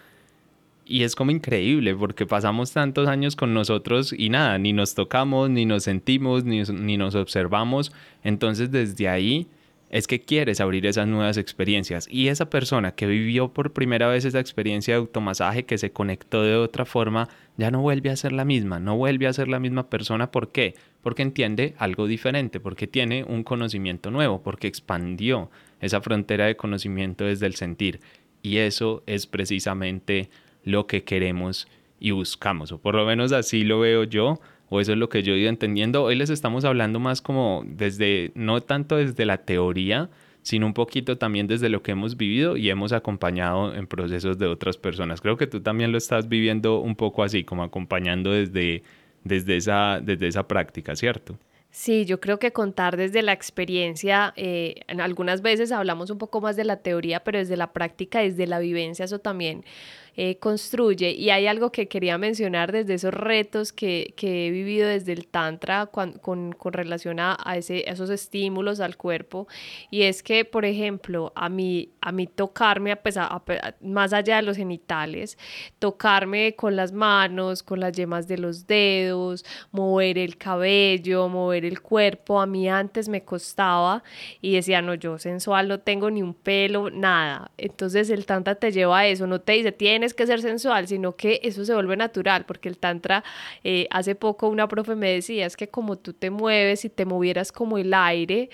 Y 0.86 1.04
es 1.04 1.16
como 1.16 1.32
increíble 1.32 1.94
porque 1.96 2.26
pasamos 2.26 2.72
tantos 2.72 3.08
años 3.08 3.36
con 3.36 3.54
nosotros 3.54 4.14
y 4.18 4.30
nada, 4.30 4.58
ni 4.58 4.74
nos 4.74 4.96
tocamos, 4.96 5.50
ni 5.50 5.66
nos 5.66 5.84
sentimos, 5.84 6.46
ni, 6.46 6.64
ni 6.64 6.98
nos 6.98 7.16
observamos. 7.16 7.92
Entonces 8.24 8.72
desde 8.72 9.08
ahí 9.08 9.48
es 9.94 10.08
que 10.08 10.22
quieres 10.22 10.60
abrir 10.60 10.88
esas 10.88 11.08
nuevas 11.08 11.38
experiencias. 11.38 12.08
Y 12.10 12.30
esa 12.30 12.50
persona 12.50 12.96
que 12.96 13.06
vivió 13.06 13.54
por 13.54 13.74
primera 13.74 14.08
vez 14.08 14.26
esa 14.26 14.40
experiencia 14.40 14.96
de 14.96 15.00
automasaje, 15.00 15.66
que 15.66 15.78
se 15.78 15.92
conectó 15.92 16.42
de 16.42 16.56
otra 16.56 16.84
forma, 16.86 17.30
ya 17.58 17.70
no 17.70 17.80
vuelve 17.80 18.10
a 18.10 18.16
ser 18.16 18.32
la 18.32 18.44
misma, 18.44 18.80
no 18.80 18.98
vuelve 18.98 19.28
a 19.28 19.34
ser 19.34 19.50
la 19.50 19.60
misma 19.60 19.92
persona. 19.92 20.32
¿Por 20.32 20.52
qué? 20.52 20.74
Porque 21.04 21.22
entiende 21.22 21.76
algo 21.78 22.08
diferente, 22.08 22.60
porque 22.60 22.88
tiene 22.88 23.24
un 23.24 23.44
conocimiento 23.44 24.10
nuevo, 24.10 24.42
porque 24.42 24.66
expandió 24.66 25.52
esa 25.80 26.02
frontera 26.02 26.48
de 26.48 26.56
conocimiento 26.56 27.26
desde 27.26 27.46
el 27.46 27.54
sentir. 27.54 28.00
Y 28.42 28.58
eso 28.58 29.04
es 29.06 29.28
precisamente 29.28 30.32
lo 30.64 30.88
que 30.88 31.04
queremos 31.04 31.68
y 32.00 32.10
buscamos, 32.10 32.72
o 32.72 32.80
por 32.80 32.96
lo 32.96 33.06
menos 33.06 33.32
así 33.32 33.64
lo 33.64 33.80
veo 33.80 34.06
yo 34.06 34.42
o 34.74 34.82
eso 34.82 34.94
es 34.94 34.98
lo 34.98 35.08
que 35.08 35.22
yo 35.22 35.36
he 35.36 35.38
ido 35.38 35.50
entendiendo. 35.50 36.04
Hoy 36.04 36.16
les 36.16 36.32
estamos 36.32 36.66
hablando 36.66 37.00
más 37.00 37.22
como 37.22 37.62
desde, 37.64 38.32
no 38.34 38.60
tanto 38.60 38.96
desde 38.96 39.24
la 39.24 39.38
teoría, 39.38 40.10
sino 40.42 40.66
un 40.66 40.74
poquito 40.74 41.16
también 41.20 41.46
desde 41.46 41.70
lo 41.70 41.84
que 41.84 41.92
hemos 41.92 42.18
vivido 42.18 42.58
y 42.58 42.72
hemos 42.72 42.92
acompañado 42.92 43.76
en 43.76 43.86
procesos 43.86 44.40
de 44.40 44.48
otras 44.48 44.78
personas. 44.78 45.22
Creo 45.22 45.38
que 45.38 45.46
tú 45.46 45.62
también 45.62 45.92
lo 45.92 46.00
estás 46.00 46.28
viviendo 46.28 46.80
un 46.80 46.96
poco 46.96 47.22
así, 47.22 47.44
como 47.44 47.62
acompañando 47.62 48.32
desde, 48.32 48.82
desde, 49.24 49.58
esa, 49.58 50.00
desde 50.02 50.28
esa 50.28 50.48
práctica, 50.48 50.96
¿cierto? 50.96 51.38
Sí, 51.70 52.06
yo 52.06 52.20
creo 52.20 52.40
que 52.40 52.52
contar 52.52 52.98
desde 52.98 53.22
la 53.22 53.32
experiencia, 53.32 54.34
eh, 54.36 54.82
algunas 54.88 55.44
veces 55.44 55.72
hablamos 55.72 56.10
un 56.10 56.18
poco 56.18 56.42
más 56.42 56.56
de 56.56 56.64
la 56.64 56.78
teoría, 56.78 57.24
pero 57.24 57.38
desde 57.38 57.58
la 57.58 57.74
práctica, 57.74 58.22
desde 58.22 58.48
la 58.48 58.58
vivencia, 58.58 59.06
eso 59.06 59.20
también 59.20 59.66
eh, 60.16 60.38
construye. 60.38 61.12
Y 61.12 61.32
hay 61.32 61.48
algo 61.48 61.72
que 61.72 61.88
quería 61.88 62.20
mencionar 62.20 62.72
desde 62.72 62.94
esos 62.94 63.14
retos 63.14 63.74
que, 63.74 64.14
que 64.16 64.48
he 64.48 64.52
vivido 64.52 64.88
desde 64.88 65.12
el 65.12 65.28
Tantra 65.28 65.88
con, 65.88 66.14
con, 66.14 66.54
relación 66.74 67.20
a, 67.20 67.38
ese, 67.56 67.90
esos 67.90 68.10
estímulos 68.12 68.80
al 68.80 68.96
cuerpo. 68.96 69.48
Y 69.90 70.04
es 70.04 70.22
que, 70.22 70.46
por 70.46 70.66
ejemplo, 70.66 71.34
a 71.36 71.50
mí, 71.50 71.90
a 72.02 72.12
mí 72.12 72.28
tocarme, 72.28 72.92
a 72.92 73.02
pesar, 73.02 73.42
más 73.82 74.14
allá 74.14 74.36
de 74.36 74.44
los 74.44 74.58
genitales, 74.58 75.38
tocarme 75.80 76.56
con 76.56 76.76
las 76.76 76.92
manos, 76.92 77.64
con 77.64 77.80
las 77.80 77.94
yemas 77.94 78.28
de 78.28 78.38
los 78.38 78.68
dedos, 78.68 79.44
mover 79.72 80.20
el 80.20 80.38
cabello, 80.38 81.28
mover 81.28 81.66
el 81.66 81.82
cuerpo, 81.82 82.40
a 82.40 82.46
mí 82.46 82.70
antes 82.70 83.10
me 83.10 83.24
costaba 83.24 84.04
y 84.42 84.54
decía, 84.56 84.82
no, 84.82 84.94
yo 84.94 85.18
sensual 85.18 85.68
no 85.68 85.80
tengo 85.80 86.12
ni 86.12 86.22
un 86.22 86.36
pelo, 86.36 86.92
nada. 86.92 87.52
Entonces 87.58 88.10
el 88.12 88.26
Tantra 88.28 88.56
te 88.56 88.72
lleva 88.72 89.00
a 89.00 89.08
eso, 89.08 89.26
no 89.28 89.42
te 89.42 89.54
dice, 89.54 89.72
tiene 89.72 90.03
que 90.14 90.28
ser 90.28 90.42
sensual, 90.42 90.88
sino 90.88 91.16
que 91.16 91.40
eso 91.44 91.64
se 91.64 91.74
vuelve 91.74 91.96
natural, 91.96 92.46
porque 92.46 92.68
el 92.68 92.78
tantra, 92.78 93.24
eh, 93.64 93.88
hace 93.92 94.16
poco 94.16 94.50
una 94.50 94.68
profe 94.68 94.96
me 94.96 95.12
decía, 95.12 95.46
es 95.46 95.56
que 95.56 95.70
como 95.70 95.98
tú 95.98 96.14
te 96.14 96.30
mueves 96.32 96.84
y 96.84 96.90
te 96.90 97.06
movieras 97.06 97.52
como 97.52 97.78
el 97.78 97.94
aire, 97.94 98.50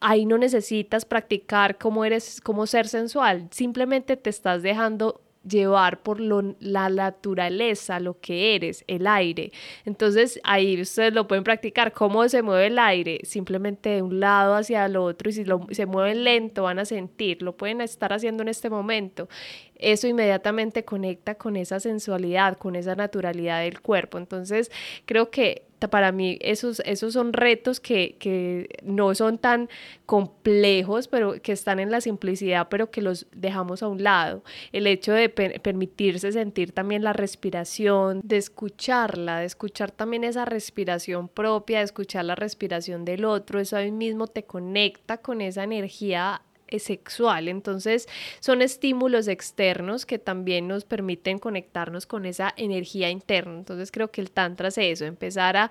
ahí 0.00 0.26
no 0.26 0.38
necesitas 0.38 1.04
practicar 1.04 1.78
cómo 1.78 2.04
eres, 2.04 2.40
cómo 2.40 2.66
ser 2.66 2.88
sensual, 2.88 3.48
simplemente 3.50 4.16
te 4.16 4.30
estás 4.30 4.62
dejando 4.62 5.20
llevar 5.48 6.02
por 6.02 6.20
lo, 6.20 6.54
la 6.60 6.88
naturaleza, 6.88 8.00
lo 8.00 8.20
que 8.20 8.54
eres, 8.54 8.84
el 8.86 9.06
aire. 9.06 9.52
Entonces 9.84 10.40
ahí 10.44 10.80
ustedes 10.80 11.12
lo 11.12 11.26
pueden 11.26 11.44
practicar. 11.44 11.92
¿Cómo 11.92 12.28
se 12.28 12.42
mueve 12.42 12.66
el 12.66 12.78
aire? 12.78 13.20
Simplemente 13.24 13.90
de 13.90 14.02
un 14.02 14.20
lado 14.20 14.54
hacia 14.54 14.86
el 14.86 14.96
otro 14.96 15.30
y 15.30 15.32
si 15.32 15.44
se 15.70 15.86
mueven 15.86 16.24
lento 16.24 16.64
van 16.64 16.78
a 16.78 16.84
sentir, 16.84 17.42
lo 17.42 17.56
pueden 17.56 17.80
estar 17.80 18.12
haciendo 18.12 18.42
en 18.42 18.48
este 18.48 18.70
momento. 18.70 19.28
Eso 19.74 20.06
inmediatamente 20.06 20.84
conecta 20.84 21.34
con 21.34 21.56
esa 21.56 21.80
sensualidad, 21.80 22.56
con 22.56 22.76
esa 22.76 22.94
naturalidad 22.94 23.60
del 23.62 23.80
cuerpo. 23.80 24.18
Entonces 24.18 24.70
creo 25.06 25.30
que 25.30 25.71
para 25.88 26.12
mí 26.12 26.38
esos, 26.40 26.80
esos 26.84 27.12
son 27.12 27.32
retos 27.32 27.80
que, 27.80 28.16
que, 28.18 28.68
no 28.82 29.14
son 29.14 29.38
tan 29.38 29.68
complejos, 30.06 31.08
pero 31.08 31.40
que 31.40 31.52
están 31.52 31.78
en 31.80 31.90
la 31.90 32.00
simplicidad, 32.00 32.68
pero 32.68 32.90
que 32.90 33.02
los 33.02 33.26
dejamos 33.32 33.82
a 33.82 33.88
un 33.88 34.02
lado. 34.02 34.42
El 34.72 34.86
hecho 34.86 35.12
de 35.12 35.28
permitirse 35.28 36.32
sentir 36.32 36.72
también 36.72 37.04
la 37.04 37.12
respiración, 37.12 38.20
de 38.24 38.36
escucharla, 38.36 39.38
de 39.38 39.46
escuchar 39.46 39.90
también 39.90 40.24
esa 40.24 40.44
respiración 40.44 41.28
propia, 41.28 41.78
de 41.78 41.84
escuchar 41.84 42.24
la 42.24 42.34
respiración 42.34 43.04
del 43.04 43.24
otro, 43.24 43.60
eso 43.60 43.76
ahí 43.76 43.92
mismo 43.92 44.26
te 44.26 44.44
conecta 44.44 45.18
con 45.18 45.40
esa 45.40 45.64
energía 45.64 46.42
sexual. 46.78 47.48
Entonces 47.48 48.08
son 48.40 48.62
estímulos 48.62 49.28
externos 49.28 50.06
que 50.06 50.18
también 50.18 50.68
nos 50.68 50.84
permiten 50.84 51.38
conectarnos 51.38 52.06
con 52.06 52.26
esa 52.26 52.52
energía 52.56 53.10
interna. 53.10 53.54
Entonces 53.54 53.90
creo 53.90 54.10
que 54.10 54.20
el 54.20 54.30
tantra 54.30 54.68
es 54.68 54.78
eso, 54.78 55.04
empezar 55.04 55.56
a, 55.56 55.70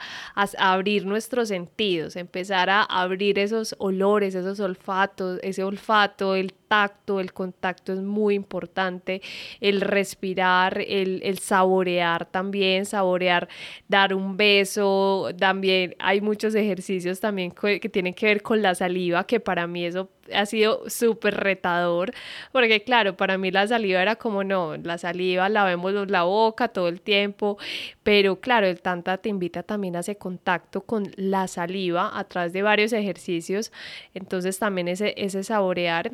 abrir 0.58 1.06
nuestros 1.06 1.50
sentidos, 1.50 2.16
empezar 2.16 2.70
a 2.70 2.84
abrir 2.84 3.40
esos 3.40 3.76
olores, 3.78 4.36
esos 4.36 4.60
olfatos, 4.60 5.40
ese 5.44 5.64
olfato, 5.64 6.36
el 6.36 6.54
tacto, 6.72 7.20
el 7.20 7.34
contacto 7.34 7.92
es 7.92 8.00
muy 8.00 8.34
importante, 8.34 9.22
el 9.60 9.82
respirar, 9.82 10.80
el, 10.80 11.20
el, 11.24 11.38
saborear 11.40 12.26
también, 12.26 12.86
saborear, 12.86 13.50
dar 13.90 14.14
un 14.14 14.38
beso, 14.38 15.32
también 15.38 15.96
hay 16.00 16.22
muchos 16.22 16.56
ejercicios 16.56 17.20
también 17.20 17.52
que, 17.52 17.82
que 17.82 17.90
tienen 17.90 18.14
que 18.14 18.26
ver 18.28 18.42
con 18.42 18.62
la 18.62 18.74
saliva, 18.74 19.26
que 19.26 19.42
para 19.42 19.68
mí 19.68 19.86
eso 19.86 20.10
ha 20.34 20.46
sido 20.46 20.90
súper 20.90 21.36
retador, 21.36 22.14
porque 22.52 22.84
claro, 22.84 23.18
para 23.18 23.38
mí 23.38 23.52
la 23.52 23.68
saliva 23.68 24.02
era 24.02 24.16
como 24.16 24.44
no, 24.44 24.78
la 24.78 24.98
saliva 24.98 25.50
la 25.50 25.66
vemos 25.66 25.94
la 26.10 26.24
boca 26.24 26.68
todo 26.70 26.88
el 26.88 27.02
tiempo, 27.02 27.58
pero 28.04 28.40
claro, 28.40 28.68
el 28.68 28.82
Tantra 28.82 29.18
te 29.18 29.30
invita 29.30 29.64
también 29.64 29.96
a 29.96 30.00
ese 30.00 30.18
contacto 30.18 30.82
con 30.82 31.12
la 31.16 31.48
saliva 31.48 32.18
a 32.18 32.24
través 32.26 32.54
de 32.54 32.62
varios 32.62 32.94
ejercicios, 32.94 33.72
entonces 34.14 34.60
también 34.60 34.88
ese, 34.88 35.14
ese 35.18 35.44
saborear 35.44 36.14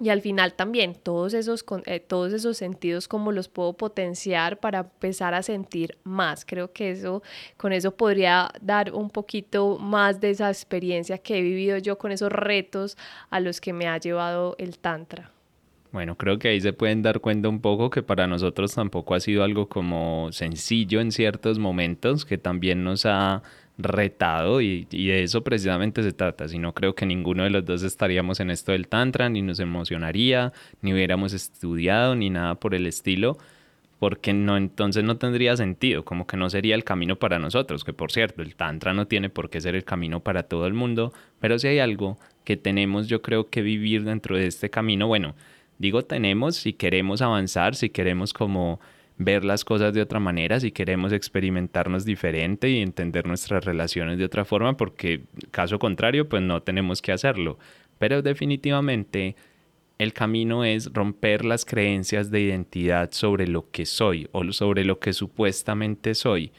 y 0.00 0.08
al 0.08 0.22
final 0.22 0.54
también 0.54 0.94
todos 0.94 1.34
esos, 1.34 1.64
eh, 1.84 2.00
todos 2.00 2.32
esos 2.32 2.56
sentidos 2.56 3.06
como 3.06 3.32
los 3.32 3.48
puedo 3.48 3.74
potenciar 3.74 4.58
para 4.58 4.80
empezar 4.80 5.34
a 5.34 5.42
sentir 5.42 5.98
más. 6.04 6.44
Creo 6.46 6.72
que 6.72 6.90
eso, 6.90 7.22
con 7.56 7.72
eso 7.72 7.94
podría 7.94 8.50
dar 8.62 8.92
un 8.94 9.10
poquito 9.10 9.78
más 9.78 10.20
de 10.20 10.30
esa 10.30 10.48
experiencia 10.48 11.18
que 11.18 11.38
he 11.38 11.42
vivido 11.42 11.76
yo 11.78 11.98
con 11.98 12.12
esos 12.12 12.32
retos 12.32 12.96
a 13.28 13.40
los 13.40 13.60
que 13.60 13.74
me 13.74 13.88
ha 13.88 13.98
llevado 13.98 14.56
el 14.58 14.78
Tantra. 14.78 15.30
Bueno, 15.92 16.16
creo 16.16 16.38
que 16.38 16.48
ahí 16.48 16.60
se 16.60 16.72
pueden 16.72 17.02
dar 17.02 17.20
cuenta 17.20 17.48
un 17.48 17.60
poco 17.60 17.90
que 17.90 18.02
para 18.02 18.28
nosotros 18.28 18.74
tampoco 18.74 19.14
ha 19.14 19.20
sido 19.20 19.42
algo 19.42 19.68
como 19.68 20.30
sencillo 20.30 21.00
en 21.00 21.10
ciertos 21.10 21.58
momentos, 21.58 22.24
que 22.24 22.38
también 22.38 22.84
nos 22.84 23.04
ha 23.06 23.42
retado 23.82 24.60
y, 24.60 24.84
de 24.84 25.22
eso 25.22 25.42
precisamente 25.42 26.02
se 26.02 26.12
trata. 26.12 26.48
Si 26.48 26.58
no 26.58 26.74
creo 26.74 26.94
que 26.94 27.06
ninguno 27.06 27.44
de 27.44 27.50
los 27.50 27.64
dos 27.64 27.82
estaríamos 27.82 28.40
en 28.40 28.50
esto 28.50 28.72
del 28.72 28.88
Tantra, 28.88 29.28
ni 29.28 29.42
nos 29.42 29.60
emocionaría, 29.60 30.52
ni 30.82 30.92
hubiéramos 30.92 31.32
estudiado, 31.32 32.14
ni 32.14 32.30
nada 32.30 32.54
por 32.56 32.74
el 32.74 32.86
estilo, 32.86 33.38
porque 33.98 34.32
no, 34.32 34.56
entonces 34.56 35.04
no 35.04 35.18
tendría 35.18 35.56
sentido, 35.56 36.04
como 36.04 36.26
que 36.26 36.36
no 36.36 36.48
sería 36.48 36.74
el 36.74 36.84
camino 36.84 37.16
para 37.16 37.38
nosotros, 37.38 37.84
que 37.84 37.92
por 37.92 38.12
cierto, 38.12 38.42
el 38.42 38.56
Tantra 38.56 38.94
no 38.94 39.06
tiene 39.06 39.28
por 39.28 39.50
qué 39.50 39.60
ser 39.60 39.74
el 39.74 39.84
camino 39.84 40.20
para 40.20 40.44
todo 40.44 40.66
el 40.66 40.72
mundo, 40.72 41.12
pero 41.38 41.58
si 41.58 41.68
hay 41.68 41.80
algo 41.80 42.18
que 42.44 42.56
tenemos 42.56 43.08
yo 43.08 43.20
creo 43.20 43.50
que 43.50 43.60
vivir 43.62 44.04
dentro 44.04 44.36
de 44.36 44.46
este 44.46 44.70
camino, 44.70 45.06
bueno, 45.06 45.34
digo 45.78 46.02
tenemos 46.02 46.56
si 46.56 46.72
queremos 46.72 47.20
avanzar, 47.20 47.74
si 47.74 47.90
queremos 47.90 48.32
como 48.32 48.80
ver 49.22 49.44
las 49.44 49.66
cosas 49.66 49.92
de 49.92 50.00
otra 50.00 50.18
manera, 50.18 50.58
si 50.60 50.72
queremos 50.72 51.12
experimentarnos 51.12 52.06
diferente 52.06 52.70
y 52.70 52.80
entender 52.80 53.26
nuestras 53.26 53.66
relaciones 53.66 54.16
de 54.16 54.24
otra 54.24 54.46
forma, 54.46 54.78
porque 54.78 55.24
caso 55.50 55.78
contrario, 55.78 56.26
pues 56.26 56.42
no 56.42 56.62
tenemos 56.62 57.02
que 57.02 57.12
hacerlo. 57.12 57.58
Pero 57.98 58.22
definitivamente 58.22 59.36
el 59.98 60.14
camino 60.14 60.64
es 60.64 60.90
romper 60.94 61.44
las 61.44 61.66
creencias 61.66 62.30
de 62.30 62.40
identidad 62.40 63.10
sobre 63.12 63.46
lo 63.46 63.70
que 63.70 63.84
soy 63.84 64.26
o 64.32 64.50
sobre 64.52 64.86
lo 64.86 64.98
que 64.98 65.12
supuestamente 65.12 66.14
soy, 66.14 66.50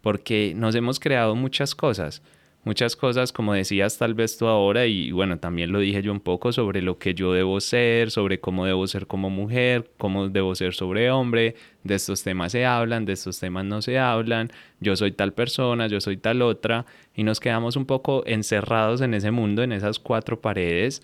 porque 0.00 0.54
nos 0.56 0.74
hemos 0.74 0.98
creado 0.98 1.34
muchas 1.34 1.74
cosas 1.74 2.22
muchas 2.64 2.96
cosas, 2.96 3.32
como 3.32 3.54
decías 3.54 3.98
tal 3.98 4.14
vez 4.14 4.36
tú 4.36 4.46
ahora, 4.46 4.86
y 4.86 5.10
bueno, 5.12 5.38
también 5.38 5.72
lo 5.72 5.78
dije 5.78 6.02
yo 6.02 6.12
un 6.12 6.20
poco 6.20 6.52
sobre 6.52 6.82
lo 6.82 6.98
que 6.98 7.14
yo 7.14 7.32
debo 7.32 7.60
ser, 7.60 8.10
sobre 8.10 8.40
cómo 8.40 8.66
debo 8.66 8.86
ser 8.86 9.06
como 9.06 9.30
mujer, 9.30 9.90
cómo 9.96 10.28
debo 10.28 10.54
ser 10.54 10.74
sobre 10.74 11.10
hombre, 11.10 11.54
de 11.84 11.94
estos 11.94 12.22
temas 12.22 12.52
se 12.52 12.66
hablan, 12.66 13.04
de 13.04 13.14
estos 13.14 13.40
temas 13.40 13.64
no 13.64 13.80
se 13.82 13.98
hablan, 13.98 14.50
yo 14.80 14.96
soy 14.96 15.12
tal 15.12 15.32
persona, 15.32 15.86
yo 15.86 16.00
soy 16.00 16.16
tal 16.16 16.42
otra, 16.42 16.86
y 17.14 17.22
nos 17.22 17.40
quedamos 17.40 17.76
un 17.76 17.86
poco 17.86 18.22
encerrados 18.26 19.00
en 19.00 19.14
ese 19.14 19.30
mundo, 19.30 19.62
en 19.62 19.72
esas 19.72 19.98
cuatro 19.98 20.40
paredes. 20.40 21.02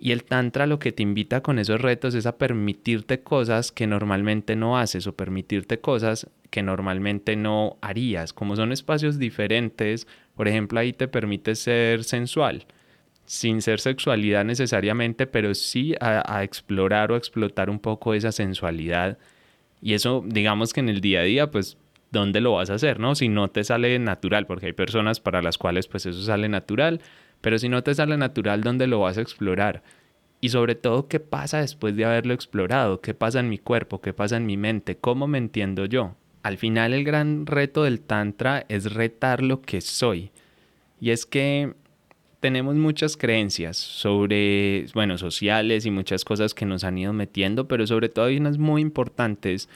Y 0.00 0.12
el 0.12 0.22
Tantra 0.22 0.66
lo 0.66 0.78
que 0.78 0.92
te 0.92 1.02
invita 1.02 1.42
con 1.42 1.58
esos 1.58 1.80
retos 1.80 2.14
es 2.14 2.26
a 2.26 2.38
permitirte 2.38 3.20
cosas 3.20 3.72
que 3.72 3.88
normalmente 3.88 4.54
no 4.54 4.78
haces 4.78 5.06
o 5.08 5.16
permitirte 5.16 5.80
cosas 5.80 6.28
que 6.50 6.62
normalmente 6.62 7.34
no 7.34 7.78
harías. 7.80 8.32
Como 8.32 8.54
son 8.54 8.70
espacios 8.70 9.18
diferentes, 9.18 10.06
por 10.36 10.46
ejemplo, 10.46 10.78
ahí 10.78 10.92
te 10.92 11.08
permite 11.08 11.56
ser 11.56 12.04
sensual, 12.04 12.66
sin 13.24 13.60
ser 13.60 13.80
sexualidad 13.80 14.44
necesariamente, 14.44 15.26
pero 15.26 15.52
sí 15.54 15.94
a, 16.00 16.44
explorar 16.44 17.10
o 17.10 17.16
explotar 17.16 17.68
un 17.68 17.80
poco 17.80 18.14
esa 18.14 18.30
sensualidad. 18.30 19.18
Y 19.82 19.94
eso, 19.94 20.22
digamos 20.24 20.72
que 20.72 20.80
en 20.80 20.90
el 20.90 21.00
día 21.00 21.20
a 21.20 21.24
día, 21.24 21.50
pues, 21.50 21.76
¿dónde 22.10 22.40
lo 22.40 22.52
vas 22.52 22.70
a 22.70 22.74
hacer, 22.74 23.00
no? 23.00 23.14
Si 23.14 23.28
no 23.28 23.48
te 23.48 23.64
sale 23.64 23.98
natural, 23.98 24.46
porque 24.46 24.66
hay 24.66 24.72
personas 24.72 25.20
para 25.20 25.42
las 25.42 25.58
cuales, 25.58 25.88
pues, 25.88 26.06
eso 26.06 26.22
sale 26.22 26.48
natural, 26.48 27.00
pero 27.40 27.58
si 27.58 27.68
no 27.68 27.82
te 27.82 27.94
sale 27.94 28.16
natural, 28.16 28.62
¿dónde 28.62 28.86
lo 28.86 29.00
vas 29.00 29.18
a 29.18 29.22
explorar? 29.22 29.82
Y 30.40 30.50
sobre 30.50 30.74
todo, 30.74 31.08
¿qué 31.08 31.20
pasa 31.20 31.60
después 31.60 31.96
de 31.96 32.04
haberlo 32.04 32.34
explorado? 32.34 33.00
¿Qué 33.00 33.14
pasa 33.14 33.40
en 33.40 33.48
mi 33.48 33.58
cuerpo? 33.58 34.00
¿Qué 34.00 34.12
pasa 34.12 34.36
en 34.36 34.46
mi 34.46 34.56
mente? 34.56 34.96
¿Cómo 34.96 35.26
me 35.26 35.38
entiendo 35.38 35.84
yo? 35.86 36.14
al 36.42 36.56
final 36.58 36.94
el 36.94 37.04
gran 37.04 37.46
reto 37.46 37.84
del 37.84 38.00
Tantra 38.00 38.64
es 38.68 38.92
retar 38.94 39.42
lo 39.42 39.60
que 39.60 39.80
soy. 39.80 40.30
Y 41.00 41.10
es 41.10 41.26
que 41.26 41.74
tenemos 42.40 42.74
muchas 42.76 43.16
creencias 43.16 43.76
sobre, 43.76 44.86
bueno, 44.94 45.18
sociales 45.18 45.86
y 45.86 45.90
muchas 45.90 46.24
cosas 46.24 46.54
que 46.54 46.66
nos 46.66 46.84
han 46.84 46.98
ido 46.98 47.12
metiendo, 47.12 47.68
pero 47.68 47.86
sobre 47.86 48.08
todo 48.08 48.26
hay 48.26 48.38
unas 48.38 48.58
muy 48.58 48.80
importantes 48.80 49.68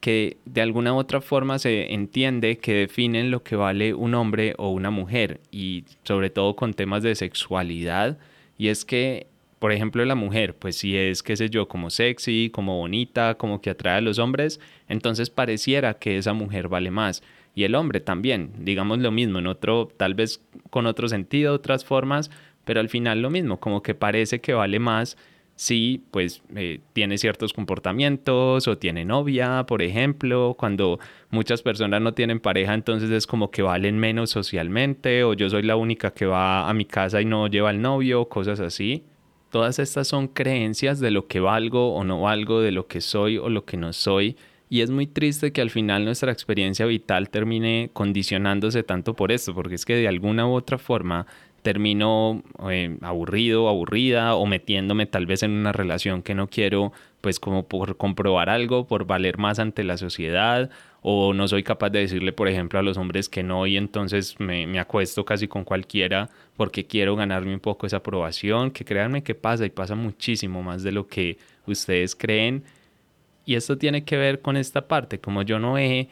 que 0.00 0.38
de 0.46 0.62
alguna 0.62 0.94
u 0.94 0.96
otra 0.96 1.20
forma 1.20 1.58
se 1.58 1.92
entiende 1.92 2.58
que 2.58 2.74
definen 2.74 3.30
lo 3.30 3.42
que 3.42 3.56
vale 3.56 3.94
un 3.94 4.14
hombre 4.14 4.54
o 4.58 4.70
una 4.70 4.90
mujer 4.90 5.40
y 5.50 5.84
sobre 6.04 6.30
todo 6.30 6.56
con 6.56 6.74
temas 6.74 7.02
de 7.02 7.14
sexualidad 7.14 8.18
y 8.56 8.68
es 8.68 8.84
que 8.84 9.26
por 9.60 9.72
ejemplo, 9.72 10.02
la 10.06 10.14
mujer, 10.14 10.56
pues 10.56 10.76
si 10.76 10.96
es, 10.96 11.22
qué 11.22 11.36
sé 11.36 11.50
yo, 11.50 11.68
como 11.68 11.90
sexy, 11.90 12.48
como 12.50 12.78
bonita, 12.78 13.34
como 13.34 13.60
que 13.60 13.68
atrae 13.68 13.98
a 13.98 14.00
los 14.00 14.18
hombres, 14.18 14.58
entonces 14.88 15.28
pareciera 15.28 15.98
que 15.98 16.16
esa 16.16 16.32
mujer 16.32 16.68
vale 16.68 16.90
más. 16.90 17.22
Y 17.54 17.64
el 17.64 17.74
hombre 17.74 18.00
también, 18.00 18.52
digamos 18.60 19.00
lo 19.00 19.10
mismo, 19.10 19.38
en 19.38 19.46
otro, 19.46 19.88
tal 19.98 20.14
vez 20.14 20.40
con 20.70 20.86
otro 20.86 21.08
sentido, 21.08 21.52
otras 21.52 21.84
formas, 21.84 22.30
pero 22.64 22.80
al 22.80 22.88
final 22.88 23.20
lo 23.20 23.28
mismo, 23.28 23.60
como 23.60 23.82
que 23.82 23.94
parece 23.94 24.40
que 24.40 24.54
vale 24.54 24.78
más 24.78 25.18
si 25.60 26.02
pues 26.10 26.42
eh, 26.56 26.80
tiene 26.94 27.18
ciertos 27.18 27.52
comportamientos 27.52 28.66
o 28.66 28.78
tiene 28.78 29.04
novia, 29.04 29.66
por 29.68 29.82
ejemplo, 29.82 30.56
cuando 30.58 30.98
muchas 31.28 31.60
personas 31.60 32.00
no 32.00 32.14
tienen 32.14 32.40
pareja, 32.40 32.72
entonces 32.72 33.10
es 33.10 33.26
como 33.26 33.50
que 33.50 33.60
valen 33.60 33.98
menos 33.98 34.30
socialmente 34.30 35.22
o 35.22 35.34
yo 35.34 35.50
soy 35.50 35.62
la 35.62 35.76
única 35.76 36.12
que 36.12 36.24
va 36.24 36.66
a 36.66 36.72
mi 36.72 36.86
casa 36.86 37.20
y 37.20 37.26
no 37.26 37.46
lleva 37.46 37.68
al 37.68 37.82
novio, 37.82 38.26
cosas 38.30 38.58
así. 38.58 39.04
Todas 39.50 39.78
estas 39.78 40.08
son 40.08 40.28
creencias 40.28 40.98
de 40.98 41.10
lo 41.10 41.26
que 41.26 41.40
valgo 41.40 41.94
o 41.94 42.04
no 42.04 42.22
valgo, 42.22 42.62
de 42.62 42.72
lo 42.72 42.86
que 42.86 43.02
soy 43.02 43.36
o 43.36 43.50
lo 43.50 43.66
que 43.66 43.76
no 43.76 43.92
soy. 43.92 44.38
Y 44.70 44.80
es 44.80 44.90
muy 44.90 45.06
triste 45.08 45.52
que 45.52 45.60
al 45.60 45.68
final 45.68 46.06
nuestra 46.06 46.32
experiencia 46.32 46.86
vital 46.86 47.28
termine 47.28 47.90
condicionándose 47.92 48.82
tanto 48.82 49.14
por 49.14 49.30
esto, 49.30 49.52
porque 49.52 49.74
es 49.74 49.84
que 49.84 49.96
de 49.96 50.08
alguna 50.08 50.46
u 50.46 50.52
otra 50.52 50.78
forma 50.78 51.26
termino 51.62 52.42
eh, 52.70 52.96
aburrido, 53.02 53.68
aburrida 53.68 54.34
o 54.34 54.46
metiéndome 54.46 55.06
tal 55.06 55.26
vez 55.26 55.42
en 55.42 55.52
una 55.52 55.72
relación 55.72 56.22
que 56.22 56.34
no 56.34 56.48
quiero, 56.48 56.92
pues 57.20 57.38
como 57.38 57.66
por 57.66 57.96
comprobar 57.96 58.48
algo, 58.48 58.86
por 58.86 59.06
valer 59.06 59.38
más 59.38 59.58
ante 59.58 59.84
la 59.84 59.96
sociedad 59.96 60.70
o 61.02 61.32
no 61.32 61.48
soy 61.48 61.62
capaz 61.62 61.90
de 61.90 62.00
decirle, 62.00 62.32
por 62.32 62.48
ejemplo, 62.48 62.78
a 62.78 62.82
los 62.82 62.96
hombres 62.96 63.28
que 63.28 63.42
no 63.42 63.66
y 63.66 63.76
entonces 63.76 64.38
me, 64.38 64.66
me, 64.66 64.78
acuesto 64.78 65.24
casi 65.24 65.48
con 65.48 65.64
cualquiera 65.64 66.28
porque 66.56 66.86
quiero 66.86 67.16
ganarme 67.16 67.54
un 67.54 67.60
poco 67.60 67.86
esa 67.86 67.98
aprobación, 67.98 68.70
que 68.70 68.84
créanme 68.84 69.22
que 69.22 69.34
pasa 69.34 69.64
y 69.64 69.70
pasa 69.70 69.94
muchísimo 69.94 70.62
más 70.62 70.82
de 70.82 70.92
lo 70.92 71.06
que 71.06 71.38
ustedes 71.66 72.14
creen. 72.14 72.64
Y 73.46 73.54
esto 73.54 73.78
tiene 73.78 74.04
que 74.04 74.16
ver 74.16 74.40
con 74.40 74.56
esta 74.56 74.86
parte, 74.86 75.18
como 75.18 75.42
yo 75.42 75.58
no 75.58 75.78
he 75.78 76.08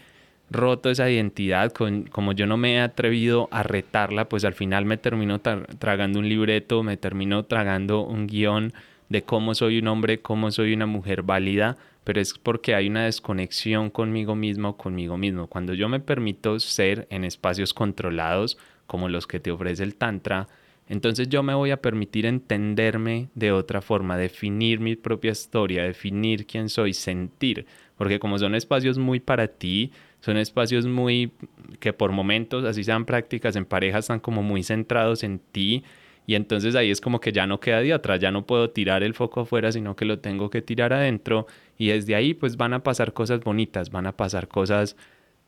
roto 0.51 0.91
esa 0.91 1.11
identidad, 1.11 1.73
con, 1.73 2.05
como 2.05 2.33
yo 2.33 2.47
no 2.47 2.57
me 2.57 2.75
he 2.75 2.81
atrevido 2.81 3.49
a 3.51 3.63
retarla, 3.63 4.29
pues 4.29 4.45
al 4.45 4.55
final 4.55 4.85
me 4.85 4.97
termino 4.97 5.41
tragando 5.41 6.19
un 6.19 6.29
libreto, 6.29 6.83
me 6.83 6.97
termino 6.97 7.45
tragando 7.45 8.05
un 8.05 8.27
guion 8.27 8.73
de 9.09 9.23
cómo 9.23 9.55
soy 9.55 9.79
un 9.79 9.89
hombre, 9.89 10.21
cómo 10.21 10.51
soy 10.51 10.73
una 10.73 10.87
mujer 10.87 11.23
válida, 11.23 11.77
pero 12.05 12.21
es 12.21 12.39
porque 12.39 12.75
hay 12.75 12.89
una 12.89 13.05
desconexión 13.05 13.91
conmigo 13.91 14.35
mismo 14.35 14.77
conmigo 14.77 15.17
mismo. 15.17 15.47
Cuando 15.47 15.75
yo 15.75 15.89
me 15.89 16.01
permito 16.01 16.59
ser 16.61 17.07
en 17.11 17.25
espacios 17.25 17.75
controlados, 17.75 18.59
como 18.87 19.09
los 19.09 19.27
que 19.27 19.41
te 19.41 19.51
ofrece 19.51 19.83
el 19.83 19.95
Tantra, 19.95 20.49
entonces 20.89 21.29
yo 21.29 21.43
me 21.43 21.53
voy 21.53 21.71
a 21.71 21.83
permitir 21.83 22.25
entenderme 22.25 23.29
de 23.35 23.53
otra 23.53 23.83
forma, 23.83 24.17
definir 24.17 24.81
mi 24.81 24.97
propia 24.97 25.33
historia, 25.33 25.83
definir 25.83 26.47
quién 26.47 26.71
soy, 26.71 26.95
sentir, 26.95 27.67
porque 27.97 28.19
como 28.19 28.39
son 28.39 28.55
espacios 28.55 28.97
muy 28.97 29.21
para 29.21 29.49
ti, 29.49 29.93
son 30.21 30.37
espacios 30.37 30.87
muy 30.87 31.33
que 31.81 31.93
por 31.93 32.13
momentos, 32.13 32.65
así 32.65 32.85
sean 32.85 33.05
prácticas 33.05 33.57
en 33.57 33.65
pareja, 33.65 33.99
están 33.99 34.21
como 34.21 34.43
muy 34.43 34.63
centrados 34.63 35.23
en 35.23 35.39
ti 35.39 35.85
y 36.29 36.35
entonces 36.35 36.75
ahí 36.75 36.91
es 36.91 37.01
como 37.01 37.21
que 37.21 37.33
ya 37.33 37.47
no 37.47 37.59
queda 37.59 37.81
de 37.81 37.95
atrás, 37.95 38.21
ya 38.21 38.31
no 38.31 38.45
puedo 38.45 38.69
tirar 38.69 39.03
el 39.03 39.15
foco 39.15 39.41
afuera, 39.41 39.73
sino 39.73 39.97
que 39.97 40.05
lo 40.05 40.19
tengo 40.19 40.51
que 40.51 40.61
tirar 40.61 40.93
adentro. 40.93 41.47
Y 41.79 41.89
desde 41.89 42.15
ahí 42.15 42.35
pues 42.35 42.59
van 42.59 42.75
a 42.75 42.83
pasar 42.83 43.15
cosas 43.15 43.41
bonitas, 43.41 43.91
van 43.91 44.07
a 44.07 44.15
pasar 44.15 44.47
cosas 44.47 44.95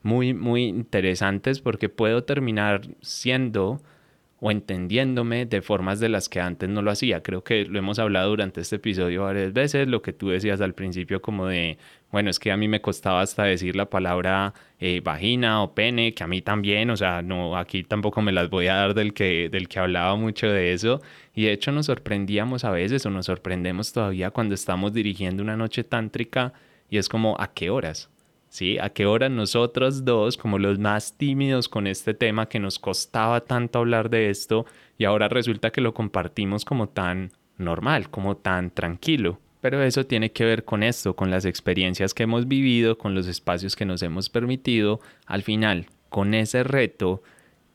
muy, 0.02 0.32
muy 0.32 0.64
interesantes 0.64 1.60
porque 1.60 1.90
puedo 1.90 2.24
terminar 2.24 2.80
siendo 3.02 3.82
o 4.40 4.50
entendiéndome 4.50 5.46
de 5.46 5.62
formas 5.62 6.00
de 6.00 6.08
las 6.08 6.28
que 6.28 6.40
antes 6.40 6.68
no 6.68 6.82
lo 6.82 6.90
hacía. 6.90 7.22
Creo 7.22 7.44
que 7.44 7.64
lo 7.66 7.78
hemos 7.78 7.98
hablado 7.98 8.30
durante 8.30 8.62
este 8.62 8.76
episodio 8.76 9.24
varias 9.24 9.52
veces, 9.52 9.86
lo 9.86 10.02
que 10.02 10.12
tú 10.12 10.30
decías 10.30 10.60
al 10.62 10.74
principio 10.74 11.20
como 11.20 11.46
de, 11.46 11.78
bueno, 12.10 12.30
es 12.30 12.38
que 12.38 12.50
a 12.50 12.56
mí 12.56 12.66
me 12.66 12.80
costaba 12.80 13.20
hasta 13.20 13.44
decir 13.44 13.76
la 13.76 13.90
palabra 13.90 14.54
eh, 14.78 15.00
vagina 15.04 15.62
o 15.62 15.74
pene, 15.74 16.14
que 16.14 16.24
a 16.24 16.26
mí 16.26 16.40
también, 16.40 16.90
o 16.90 16.96
sea, 16.96 17.22
no, 17.22 17.56
aquí 17.56 17.82
tampoco 17.84 18.22
me 18.22 18.32
las 18.32 18.48
voy 18.48 18.68
a 18.68 18.74
dar 18.76 18.94
del 18.94 19.12
que, 19.12 19.50
del 19.50 19.68
que 19.68 19.78
hablaba 19.78 20.16
mucho 20.16 20.48
de 20.48 20.72
eso. 20.72 21.02
Y 21.34 21.44
de 21.44 21.52
hecho 21.52 21.70
nos 21.72 21.86
sorprendíamos 21.86 22.64
a 22.64 22.70
veces 22.70 23.04
o 23.06 23.10
nos 23.10 23.26
sorprendemos 23.26 23.92
todavía 23.92 24.30
cuando 24.30 24.54
estamos 24.54 24.92
dirigiendo 24.92 25.42
una 25.42 25.56
noche 25.56 25.84
tántrica 25.84 26.54
y 26.88 26.98
es 26.98 27.08
como, 27.08 27.36
¿a 27.38 27.52
qué 27.52 27.70
horas? 27.70 28.10
¿Sí? 28.50 28.78
A 28.78 28.90
qué 28.90 29.06
hora 29.06 29.30
nosotros 29.30 30.04
dos, 30.04 30.36
como 30.36 30.58
los 30.58 30.78
más 30.78 31.16
tímidos 31.16 31.70
con 31.70 31.86
este 31.86 32.12
tema, 32.12 32.46
que 32.46 32.60
nos 32.60 32.78
costaba 32.78 33.40
tanto 33.40 33.78
hablar 33.78 34.10
de 34.10 34.28
esto, 34.28 34.66
y 34.98 35.04
ahora 35.06 35.28
resulta 35.28 35.70
que 35.70 35.80
lo 35.80 35.94
compartimos 35.94 36.66
como 36.66 36.90
tan 36.90 37.32
normal, 37.56 38.10
como 38.10 38.36
tan 38.36 38.70
tranquilo. 38.70 39.38
Pero 39.62 39.82
eso 39.82 40.04
tiene 40.04 40.32
que 40.32 40.44
ver 40.44 40.64
con 40.64 40.82
esto, 40.82 41.16
con 41.16 41.30
las 41.30 41.44
experiencias 41.44 42.12
que 42.12 42.24
hemos 42.24 42.48
vivido, 42.48 42.98
con 42.98 43.14
los 43.14 43.26
espacios 43.26 43.76
que 43.76 43.86
nos 43.86 44.02
hemos 44.02 44.28
permitido, 44.28 45.00
al 45.26 45.42
final, 45.42 45.86
con 46.08 46.34
ese 46.34 46.62
reto 46.62 47.22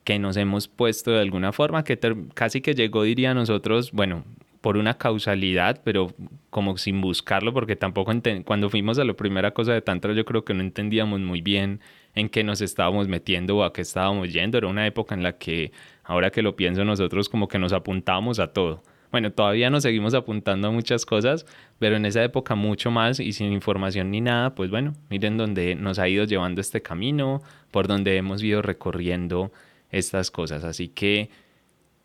que 0.03 0.19
nos 0.19 0.37
hemos 0.37 0.67
puesto 0.67 1.11
de 1.11 1.21
alguna 1.21 1.51
forma, 1.51 1.83
que 1.83 1.97
casi 2.33 2.61
que 2.61 2.75
llegó, 2.75 3.03
diría 3.03 3.33
nosotros, 3.33 3.91
bueno, 3.91 4.23
por 4.65 4.77
una 4.77 4.95
causalidad, 4.97 5.79
pero 5.83 6.11
como 6.49 6.75
sin 6.79 6.99
buscarlo, 6.99 7.53
porque 7.53 7.75
tampoco 7.75 8.11
cuando 8.45 8.67
fuimos 8.71 8.97
a 8.97 9.03
la 9.03 9.13
primera 9.13 9.51
cosa 9.51 9.73
de 9.73 9.83
Tantra 9.83 10.13
yo 10.13 10.25
creo 10.25 10.43
que 10.43 10.55
no 10.55 10.61
entendíamos 10.61 11.19
muy 11.19 11.41
bien 11.41 11.81
en 12.15 12.29
qué 12.29 12.43
nos 12.43 12.61
estábamos 12.61 13.07
metiendo 13.07 13.57
o 13.57 13.63
a 13.63 13.71
qué 13.71 13.81
estábamos 13.81 14.33
yendo. 14.33 14.57
Era 14.57 14.65
una 14.65 14.87
época 14.87 15.13
en 15.13 15.21
la 15.21 15.37
que, 15.37 15.71
ahora 16.03 16.31
que 16.31 16.41
lo 16.41 16.55
pienso 16.55 16.83
nosotros, 16.83 17.29
como 17.29 17.47
que 17.47 17.59
nos 17.59 17.73
apuntábamos 17.73 18.39
a 18.39 18.53
todo. 18.53 18.81
Bueno, 19.11 19.31
todavía 19.31 19.69
nos 19.69 19.83
seguimos 19.83 20.15
apuntando 20.15 20.69
a 20.69 20.71
muchas 20.71 21.05
cosas, 21.05 21.45
pero 21.77 21.95
en 21.95 22.07
esa 22.07 22.23
época 22.23 22.55
mucho 22.55 22.89
más 22.89 23.19
y 23.19 23.33
sin 23.33 23.53
información 23.53 24.09
ni 24.09 24.19
nada, 24.19 24.55
pues 24.55 24.71
bueno, 24.71 24.95
miren 25.11 25.37
dónde 25.37 25.75
nos 25.75 25.99
ha 25.99 26.09
ido 26.09 26.25
llevando 26.25 26.59
este 26.59 26.81
camino, 26.81 27.43
por 27.69 27.85
donde 27.87 28.17
hemos 28.17 28.41
ido 28.41 28.63
recorriendo 28.63 29.51
estas 29.91 30.31
cosas. 30.31 30.63
Así 30.63 30.87
que 30.87 31.29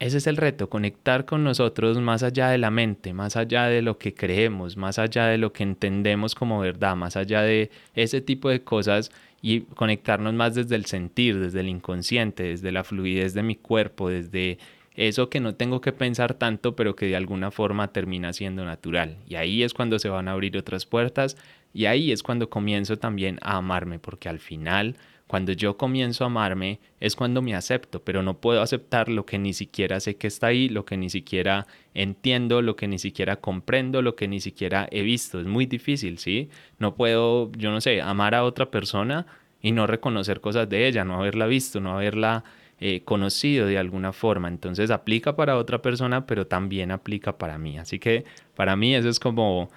ese 0.01 0.17
es 0.17 0.27
el 0.27 0.39
reto, 0.39 0.71
conectar 0.71 1.27
con 1.27 1.45
nosotros 1.45 2.01
más 2.01 2.23
allá 2.23 2.49
de 2.49 2.57
la 2.57 2.71
mente, 2.71 3.13
más 3.13 3.37
allá 3.37 3.67
de 3.67 3.83
lo 3.83 3.99
que 3.99 4.15
creemos, 4.15 4.79
más 4.79 4.99
allá 4.99 5.27
de 5.27 5.37
lo 5.37 5.53
que 5.53 5.63
entendemos 5.63 6.35
como 6.35 6.59
verdad, 6.59 6.97
más 6.97 7.17
allá 7.17 7.43
de 7.43 7.71
ese 7.95 8.23
tipo 8.23 8.49
de 8.49 8.63
cosas 8.63 9.13
y 9.43 9.61
conectarnos 9.61 10.33
más 10.33 10.55
desde 10.55 10.77
el 10.77 10.87
sentir, 10.87 11.39
desde 11.39 11.61
el 11.61 11.69
inconsciente, 11.69 12.45
desde 12.45 12.73
la 12.73 12.83
fluidez 12.83 13.35
de 13.35 13.43
mi 13.43 13.57
cuerpo, 13.57 14.09
desde 14.09 14.59
eso 14.97 15.29
que 15.29 15.39
no 15.39 15.55
tengo 15.55 15.83
que 15.83 15.93
pensar 15.93 16.33
tanto, 16.33 16.75
pero 16.75 16.97
que 16.97 17.05
de 17.07 17.17
alguna 17.17 17.51
forma 17.51 17.89
termina 17.89 18.33
siendo 18.33 18.65
natural. 18.65 19.19
Y 19.29 19.35
ahí 19.35 19.63
es 19.63 19.75
cuando 19.75 19.99
se 19.99 20.09
van 20.09 20.29
a 20.29 20.33
abrir 20.33 20.57
otras 20.57 20.87
puertas 20.87 21.37
y 21.75 21.85
ahí 21.85 22.11
es 22.11 22.23
cuando 22.23 22.49
comienzo 22.49 22.99
también 22.99 23.39
a 23.43 23.59
amarme, 23.59 23.99
porque 23.99 24.31
al 24.31 24.39
final 24.39 24.97
cuando 25.31 25.53
yo 25.53 25.77
comienzo 25.77 26.25
a 26.25 26.27
amarme 26.27 26.81
es 26.99 27.15
cuando 27.15 27.41
me 27.41 27.55
acepto, 27.55 28.03
pero 28.03 28.21
no 28.21 28.39
puedo 28.41 28.63
aceptar 28.63 29.09
lo 29.09 29.27
que 29.27 29.39
ni 29.39 29.53
siquiera 29.53 30.01
sé 30.01 30.17
que 30.17 30.27
está 30.27 30.49
ahí, 30.49 30.69
lo 30.69 30.85
que 30.85 30.97
ni 30.97 31.09
siquiera 31.09 31.69
entiendo, 31.95 32.63
lo 32.63 32.75
que 32.75 32.89
ni 32.89 32.99
siquiera 32.99 33.37
comprendo, 33.37 34.03
lo 34.03 34.17
que 34.17 34.27
ni 34.27 34.41
siquiera 34.41 34.89
he 34.91 35.03
visto. 35.03 35.39
Es 35.39 35.47
muy 35.47 35.67
difícil, 35.67 36.19
¿sí? 36.19 36.49
No 36.81 36.97
puedo, 36.97 37.53
yo 37.53 37.71
no 37.71 37.81
sé, 37.81 38.03
amar 38.03 38.35
a 38.35 38.43
otra 38.43 38.73
persona 38.73 39.25
y 39.63 39.71
no 39.71 39.87
reconocer 39.87 40.41
cosas 40.41 40.69
de 40.69 40.89
ella, 40.89 41.05
no 41.05 41.15
haberla 41.15 41.47
visto, 41.47 41.79
no 41.79 41.93
haberla 41.93 42.43
eh, 42.81 43.03
conocido 43.05 43.69
de 43.69 43.79
alguna 43.79 44.13
forma. 44.13 44.49
Entonces 44.49 44.91
aplica 44.91 45.37
para 45.37 45.59
otra 45.59 45.81
persona, 45.81 46.27
pero 46.27 46.49
también 46.49 46.91
aplica 46.91 47.39
para 47.39 47.57
mí. 47.57 47.79
Así 47.79 48.01
que 48.01 48.25
para 48.57 48.75
mí 48.75 48.97
eso 48.97 49.09
es 49.09 49.21
como 49.21 49.71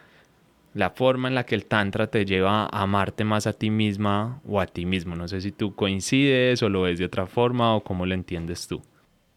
la 0.73 0.89
forma 0.89 1.27
en 1.27 1.35
la 1.35 1.45
que 1.45 1.55
el 1.55 1.65
Tantra 1.65 2.07
te 2.07 2.25
lleva 2.25 2.63
a 2.65 2.81
amarte 2.81 3.23
más 3.23 3.47
a 3.47 3.53
ti 3.53 3.69
misma 3.69 4.41
o 4.47 4.59
a 4.59 4.65
ti 4.65 4.85
mismo. 4.85 5.15
No 5.15 5.27
sé 5.27 5.41
si 5.41 5.51
tú 5.51 5.75
coincides 5.75 6.63
o 6.63 6.69
lo 6.69 6.81
ves 6.81 6.99
de 6.99 7.05
otra 7.05 7.27
forma 7.27 7.75
o 7.75 7.83
cómo 7.83 8.05
lo 8.05 8.13
entiendes 8.13 8.67
tú. 8.67 8.81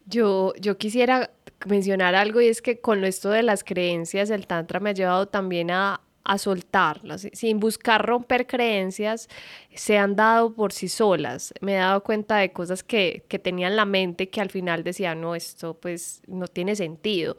Yo, 0.07 0.55
yo 0.61 0.79
quisiera 0.79 1.31
mencionar 1.67 2.15
algo 2.15 2.41
y 2.41 2.47
es 2.47 2.63
que 2.63 2.81
con 2.81 3.05
esto 3.05 3.31
de 3.31 3.43
las 3.43 3.65
creencias, 3.65 4.31
el 4.31 4.47
Tantra 4.47 4.81
me 4.81 4.91
ha 4.91 4.95
llevado 4.95 5.27
también 5.27 5.71
a, 5.71 6.01
a 6.27 6.39
soltarlas, 6.39 7.29
sin 7.33 7.61
buscar 7.61 8.05
romper 8.05 8.47
creencias, 8.47 9.29
se 9.75 9.99
han 9.99 10.17
dado 10.17 10.55
por 10.55 10.73
sí 10.73 10.89
solas. 10.89 11.55
Me 11.61 11.75
he 11.75 11.79
dado 11.79 12.03
cuenta 12.03 12.39
de 12.39 12.53
cosas 12.53 12.83
que, 12.83 13.25
que 13.29 13.39
tenía 13.39 13.69
en 13.69 13.77
la 13.77 13.85
mente 13.85 14.29
que 14.29 14.41
al 14.41 14.51
final 14.51 14.83
decía, 14.83 15.15
no, 15.15 15.35
esto 15.35 15.75
pues 15.75 16.23
no 16.27 16.49
tiene 16.49 16.75
sentido. 16.75 17.37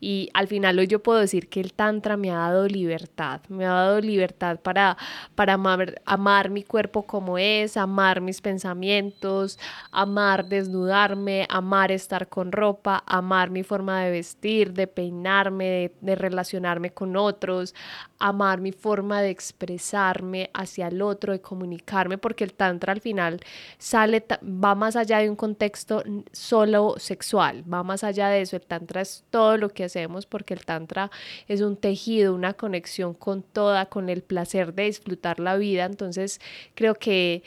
Y 0.00 0.30
al 0.34 0.46
final 0.46 0.78
hoy 0.78 0.86
yo 0.86 1.02
puedo 1.02 1.18
decir 1.18 1.48
que 1.48 1.60
el 1.60 1.72
Tantra 1.72 2.16
me 2.16 2.30
ha 2.30 2.36
dado 2.36 2.68
libertad, 2.68 3.40
me 3.48 3.64
ha 3.64 3.70
dado 3.70 4.00
libertad 4.00 4.60
para, 4.60 4.96
para 5.34 5.54
amar, 5.54 6.00
amar 6.04 6.50
mi 6.50 6.62
cuerpo 6.62 7.06
como 7.06 7.38
es, 7.38 7.76
amar 7.76 8.20
mis 8.20 8.40
pensamientos, 8.40 9.58
amar 9.90 10.48
desnudarme, 10.48 11.46
amar 11.48 11.90
estar 11.90 12.28
con 12.28 12.52
ropa, 12.52 13.02
amar 13.06 13.50
mi 13.50 13.64
forma 13.64 14.02
de 14.04 14.10
vestir, 14.10 14.74
de 14.74 14.86
peinarme, 14.86 15.64
de, 15.64 15.94
de 16.00 16.14
relacionarme 16.14 16.90
con 16.90 17.16
otros, 17.16 17.74
amar 18.18 18.60
mi 18.60 18.72
forma 18.72 19.22
de 19.22 19.30
expresarme 19.30 20.50
hacia 20.52 20.88
el 20.88 21.02
otro, 21.02 21.32
de 21.32 21.40
comunicarme, 21.40 22.18
porque 22.18 22.44
el 22.44 22.52
tantra 22.52 22.92
al 22.92 23.00
final 23.00 23.40
sale, 23.78 24.24
va 24.42 24.74
más 24.74 24.96
allá 24.96 25.18
de 25.18 25.30
un 25.30 25.36
contexto 25.36 26.02
solo 26.32 26.94
sexual, 26.98 27.64
va 27.72 27.82
más 27.82 28.04
allá 28.04 28.28
de 28.28 28.42
eso, 28.42 28.56
el 28.56 28.66
tantra 28.66 29.00
es 29.00 29.24
todo 29.30 29.56
lo 29.56 29.68
que 29.68 29.84
hacemos 29.84 30.26
porque 30.26 30.54
el 30.54 30.64
tantra 30.64 31.10
es 31.46 31.60
un 31.60 31.76
tejido, 31.76 32.34
una 32.34 32.54
conexión 32.54 33.14
con 33.14 33.42
toda, 33.42 33.86
con 33.86 34.08
el 34.08 34.22
placer 34.22 34.74
de 34.74 34.84
disfrutar 34.84 35.40
la 35.40 35.56
vida, 35.56 35.84
entonces 35.84 36.40
creo 36.74 36.94
que 36.94 37.42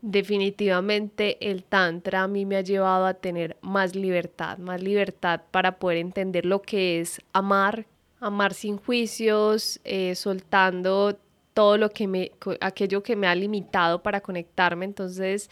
Definitivamente 0.00 1.50
el 1.50 1.64
tantra 1.64 2.22
a 2.22 2.28
mí 2.28 2.46
me 2.46 2.56
ha 2.56 2.60
llevado 2.60 3.04
a 3.04 3.14
tener 3.14 3.56
más 3.62 3.96
libertad, 3.96 4.56
más 4.58 4.80
libertad 4.80 5.40
para 5.50 5.80
poder 5.80 5.98
entender 5.98 6.46
lo 6.46 6.62
que 6.62 7.00
es 7.00 7.20
amar, 7.32 7.84
amar 8.20 8.54
sin 8.54 8.76
juicios, 8.76 9.80
eh, 9.84 10.14
soltando 10.14 11.18
todo 11.54 11.76
lo 11.76 11.90
que 11.90 12.06
me, 12.06 12.32
aquello 12.60 13.02
que 13.02 13.16
me 13.16 13.26
ha 13.26 13.34
limitado 13.34 14.02
para 14.02 14.20
conectarme. 14.20 14.84
Entonces, 14.84 15.50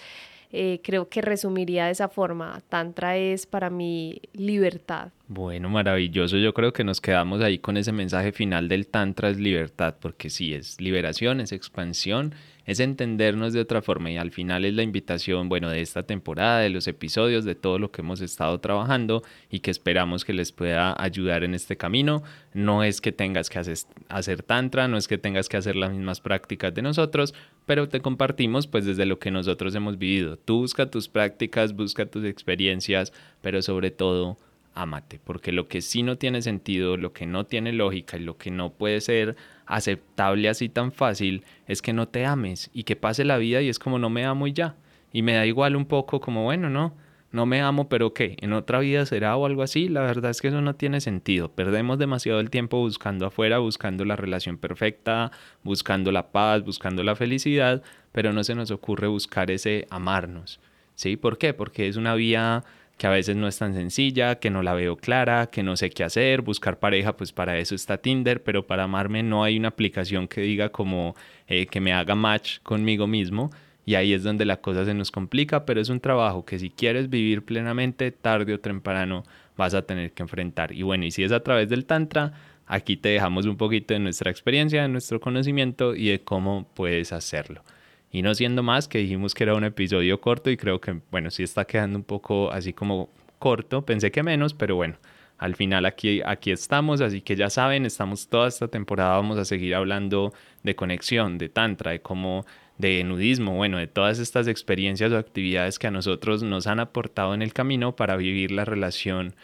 eh, 0.52 0.80
creo 0.82 1.08
que 1.08 1.20
resumiría 1.20 1.86
de 1.86 1.92
esa 1.92 2.08
forma. 2.08 2.62
Tantra 2.68 3.16
es 3.16 3.46
para 3.46 3.70
mí 3.70 4.20
libertad. 4.32 5.10
Bueno, 5.28 5.68
maravilloso. 5.68 6.36
Yo 6.36 6.54
creo 6.54 6.72
que 6.72 6.84
nos 6.84 7.00
quedamos 7.00 7.42
ahí 7.42 7.58
con 7.58 7.76
ese 7.76 7.92
mensaje 7.92 8.32
final 8.32 8.68
del 8.68 8.86
Tantra 8.86 9.30
es 9.30 9.38
libertad, 9.38 9.96
porque 10.00 10.30
sí, 10.30 10.54
es 10.54 10.80
liberación, 10.80 11.40
es 11.40 11.52
expansión 11.52 12.34
es 12.66 12.80
entendernos 12.80 13.52
de 13.52 13.60
otra 13.60 13.80
forma 13.80 14.10
y 14.10 14.16
al 14.16 14.32
final 14.32 14.64
es 14.64 14.74
la 14.74 14.82
invitación, 14.82 15.48
bueno, 15.48 15.70
de 15.70 15.80
esta 15.80 16.02
temporada, 16.02 16.60
de 16.60 16.70
los 16.70 16.88
episodios, 16.88 17.44
de 17.44 17.54
todo 17.54 17.78
lo 17.78 17.92
que 17.92 18.02
hemos 18.02 18.20
estado 18.20 18.58
trabajando 18.60 19.22
y 19.50 19.60
que 19.60 19.70
esperamos 19.70 20.24
que 20.24 20.34
les 20.34 20.52
pueda 20.52 21.00
ayudar 21.00 21.44
en 21.44 21.54
este 21.54 21.76
camino. 21.76 22.22
No 22.52 22.82
es 22.82 23.00
que 23.00 23.12
tengas 23.12 23.48
que 23.48 23.60
hacer, 24.08 24.42
tantra, 24.42 24.88
no 24.88 24.96
es 24.96 25.06
que 25.06 25.16
tengas 25.16 25.48
que 25.48 25.56
hacer 25.56 25.76
las 25.76 25.92
mismas 25.92 26.20
prácticas 26.20 26.74
de 26.74 26.82
nosotros, 26.82 27.34
pero 27.64 27.88
te 27.88 28.00
compartimos 28.00 28.66
pues 28.66 28.84
desde 28.84 29.06
lo 29.06 29.18
que 29.18 29.30
nosotros 29.30 29.74
hemos 29.74 29.96
vivido. 29.98 30.36
Tú 30.36 30.58
busca 30.58 30.90
tus 30.90 31.08
prácticas, 31.08 31.74
busca 31.74 32.06
tus 32.06 32.24
experiencias, 32.24 33.12
pero 33.42 33.62
sobre 33.62 33.92
todo 33.92 34.38
ámate, 34.76 35.18
porque 35.22 35.50
lo 35.50 35.66
que 35.66 35.80
sí 35.80 36.02
no 36.02 36.16
tiene 36.16 36.42
sentido, 36.42 36.96
lo 36.96 37.12
que 37.12 37.26
no 37.26 37.44
tiene 37.44 37.72
lógica 37.72 38.16
y 38.16 38.20
lo 38.20 38.36
que 38.36 38.50
no 38.50 38.70
puede 38.70 39.00
ser 39.00 39.36
aceptable 39.66 40.48
así 40.48 40.68
tan 40.68 40.92
fácil 40.92 41.42
es 41.66 41.82
que 41.82 41.92
no 41.92 42.06
te 42.08 42.24
ames 42.24 42.70
y 42.72 42.84
que 42.84 42.94
pase 42.94 43.24
la 43.24 43.38
vida 43.38 43.62
y 43.62 43.68
es 43.68 43.78
como 43.78 43.98
no 43.98 44.10
me 44.10 44.24
amo 44.24 44.46
y 44.46 44.52
ya. 44.52 44.76
Y 45.12 45.22
me 45.22 45.34
da 45.34 45.46
igual 45.46 45.76
un 45.76 45.86
poco 45.86 46.20
como, 46.20 46.44
bueno, 46.44 46.68
no, 46.70 46.94
no 47.32 47.46
me 47.46 47.60
amo, 47.60 47.88
pero 47.88 48.14
¿qué? 48.14 48.36
¿En 48.40 48.52
otra 48.52 48.78
vida 48.80 49.04
será 49.06 49.36
o 49.36 49.46
algo 49.46 49.62
así? 49.62 49.88
La 49.88 50.02
verdad 50.02 50.30
es 50.30 50.40
que 50.40 50.48
eso 50.48 50.60
no 50.60 50.74
tiene 50.74 51.00
sentido. 51.00 51.50
Perdemos 51.50 51.98
demasiado 51.98 52.40
el 52.40 52.50
tiempo 52.50 52.78
buscando 52.78 53.26
afuera, 53.26 53.58
buscando 53.58 54.04
la 54.04 54.16
relación 54.16 54.58
perfecta, 54.58 55.32
buscando 55.62 56.12
la 56.12 56.32
paz, 56.32 56.64
buscando 56.64 57.02
la 57.02 57.16
felicidad, 57.16 57.82
pero 58.12 58.32
no 58.32 58.44
se 58.44 58.54
nos 58.54 58.70
ocurre 58.70 59.08
buscar 59.08 59.50
ese 59.50 59.86
amarnos. 59.90 60.60
¿Sí? 60.94 61.16
¿Por 61.16 61.36
qué? 61.36 61.52
Porque 61.52 61.88
es 61.88 61.96
una 61.96 62.14
vía 62.14 62.64
que 62.96 63.06
a 63.06 63.10
veces 63.10 63.36
no 63.36 63.46
es 63.46 63.58
tan 63.58 63.74
sencilla, 63.74 64.36
que 64.36 64.50
no 64.50 64.62
la 64.62 64.74
veo 64.74 64.96
clara, 64.96 65.48
que 65.48 65.62
no 65.62 65.76
sé 65.76 65.90
qué 65.90 66.04
hacer, 66.04 66.42
buscar 66.42 66.78
pareja, 66.78 67.16
pues 67.16 67.32
para 67.32 67.58
eso 67.58 67.74
está 67.74 67.98
Tinder, 67.98 68.42
pero 68.42 68.66
para 68.66 68.84
amarme 68.84 69.22
no 69.22 69.44
hay 69.44 69.58
una 69.58 69.68
aplicación 69.68 70.28
que 70.28 70.40
diga 70.40 70.70
como 70.70 71.14
eh, 71.46 71.66
que 71.66 71.80
me 71.80 71.92
haga 71.92 72.14
match 72.14 72.60
conmigo 72.62 73.06
mismo 73.06 73.50
y 73.86 73.94
ahí 73.94 74.12
es 74.12 74.24
donde 74.24 74.44
la 74.44 74.60
cosa 74.60 74.84
se 74.84 74.94
nos 74.94 75.12
complica, 75.12 75.64
pero 75.64 75.80
es 75.80 75.88
un 75.88 76.00
trabajo 76.00 76.44
que 76.44 76.58
si 76.58 76.70
quieres 76.70 77.08
vivir 77.08 77.44
plenamente, 77.44 78.10
tarde 78.10 78.52
o 78.52 78.60
temprano 78.60 79.22
vas 79.56 79.74
a 79.74 79.82
tener 79.82 80.12
que 80.12 80.24
enfrentar. 80.24 80.72
Y 80.72 80.82
bueno, 80.82 81.04
y 81.04 81.12
si 81.12 81.22
es 81.22 81.30
a 81.30 81.40
través 81.40 81.68
del 81.68 81.86
Tantra, 81.86 82.32
aquí 82.66 82.96
te 82.96 83.10
dejamos 83.10 83.46
un 83.46 83.56
poquito 83.56 83.94
de 83.94 84.00
nuestra 84.00 84.30
experiencia, 84.30 84.82
de 84.82 84.88
nuestro 84.88 85.20
conocimiento 85.20 85.94
y 85.94 86.08
de 86.08 86.20
cómo 86.20 86.68
puedes 86.74 87.12
hacerlo. 87.12 87.62
Y 88.10 88.22
no 88.22 88.34
siendo 88.34 88.62
más, 88.62 88.88
que 88.88 88.98
dijimos 88.98 89.34
que 89.34 89.44
era 89.44 89.54
un 89.54 89.64
episodio 89.64 90.20
corto 90.20 90.50
y 90.50 90.56
creo 90.56 90.80
que, 90.80 91.00
bueno, 91.10 91.30
sí 91.30 91.42
está 91.42 91.64
quedando 91.64 91.98
un 91.98 92.04
poco 92.04 92.50
así 92.50 92.72
como 92.72 93.10
corto, 93.38 93.84
pensé 93.84 94.10
que 94.10 94.22
menos, 94.22 94.54
pero 94.54 94.76
bueno, 94.76 94.96
al 95.38 95.54
final 95.54 95.84
aquí, 95.84 96.22
aquí 96.24 96.50
estamos, 96.50 97.00
así 97.00 97.20
que 97.20 97.36
ya 97.36 97.50
saben, 97.50 97.84
estamos 97.84 98.28
toda 98.28 98.48
esta 98.48 98.68
temporada, 98.68 99.16
vamos 99.16 99.38
a 99.38 99.44
seguir 99.44 99.74
hablando 99.74 100.32
de 100.62 100.74
conexión, 100.74 101.36
de 101.38 101.48
tantra, 101.48 101.90
de 101.92 102.00
cómo, 102.00 102.46
de 102.78 103.04
nudismo, 103.04 103.54
bueno, 103.54 103.78
de 103.78 103.86
todas 103.86 104.18
estas 104.18 104.48
experiencias 104.48 105.12
o 105.12 105.18
actividades 105.18 105.78
que 105.78 105.88
a 105.88 105.90
nosotros 105.90 106.42
nos 106.42 106.66
han 106.66 106.80
aportado 106.80 107.34
en 107.34 107.42
el 107.42 107.52
camino 107.52 107.96
para 107.96 108.16
vivir 108.16 108.50
la 108.50 108.64
relación 108.64 109.34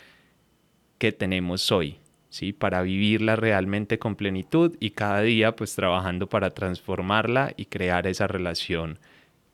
que 0.98 1.12
tenemos 1.12 1.70
hoy, 1.72 1.98
¿sí? 2.32 2.52
Para 2.54 2.82
vivirla 2.82 3.36
realmente 3.36 3.98
con 3.98 4.16
plenitud 4.16 4.76
y 4.80 4.90
cada 4.90 5.20
día 5.20 5.54
pues 5.54 5.74
trabajando 5.76 6.28
para 6.28 6.50
transformarla 6.50 7.52
y 7.56 7.66
crear 7.66 8.06
esa 8.06 8.26
relación 8.26 8.98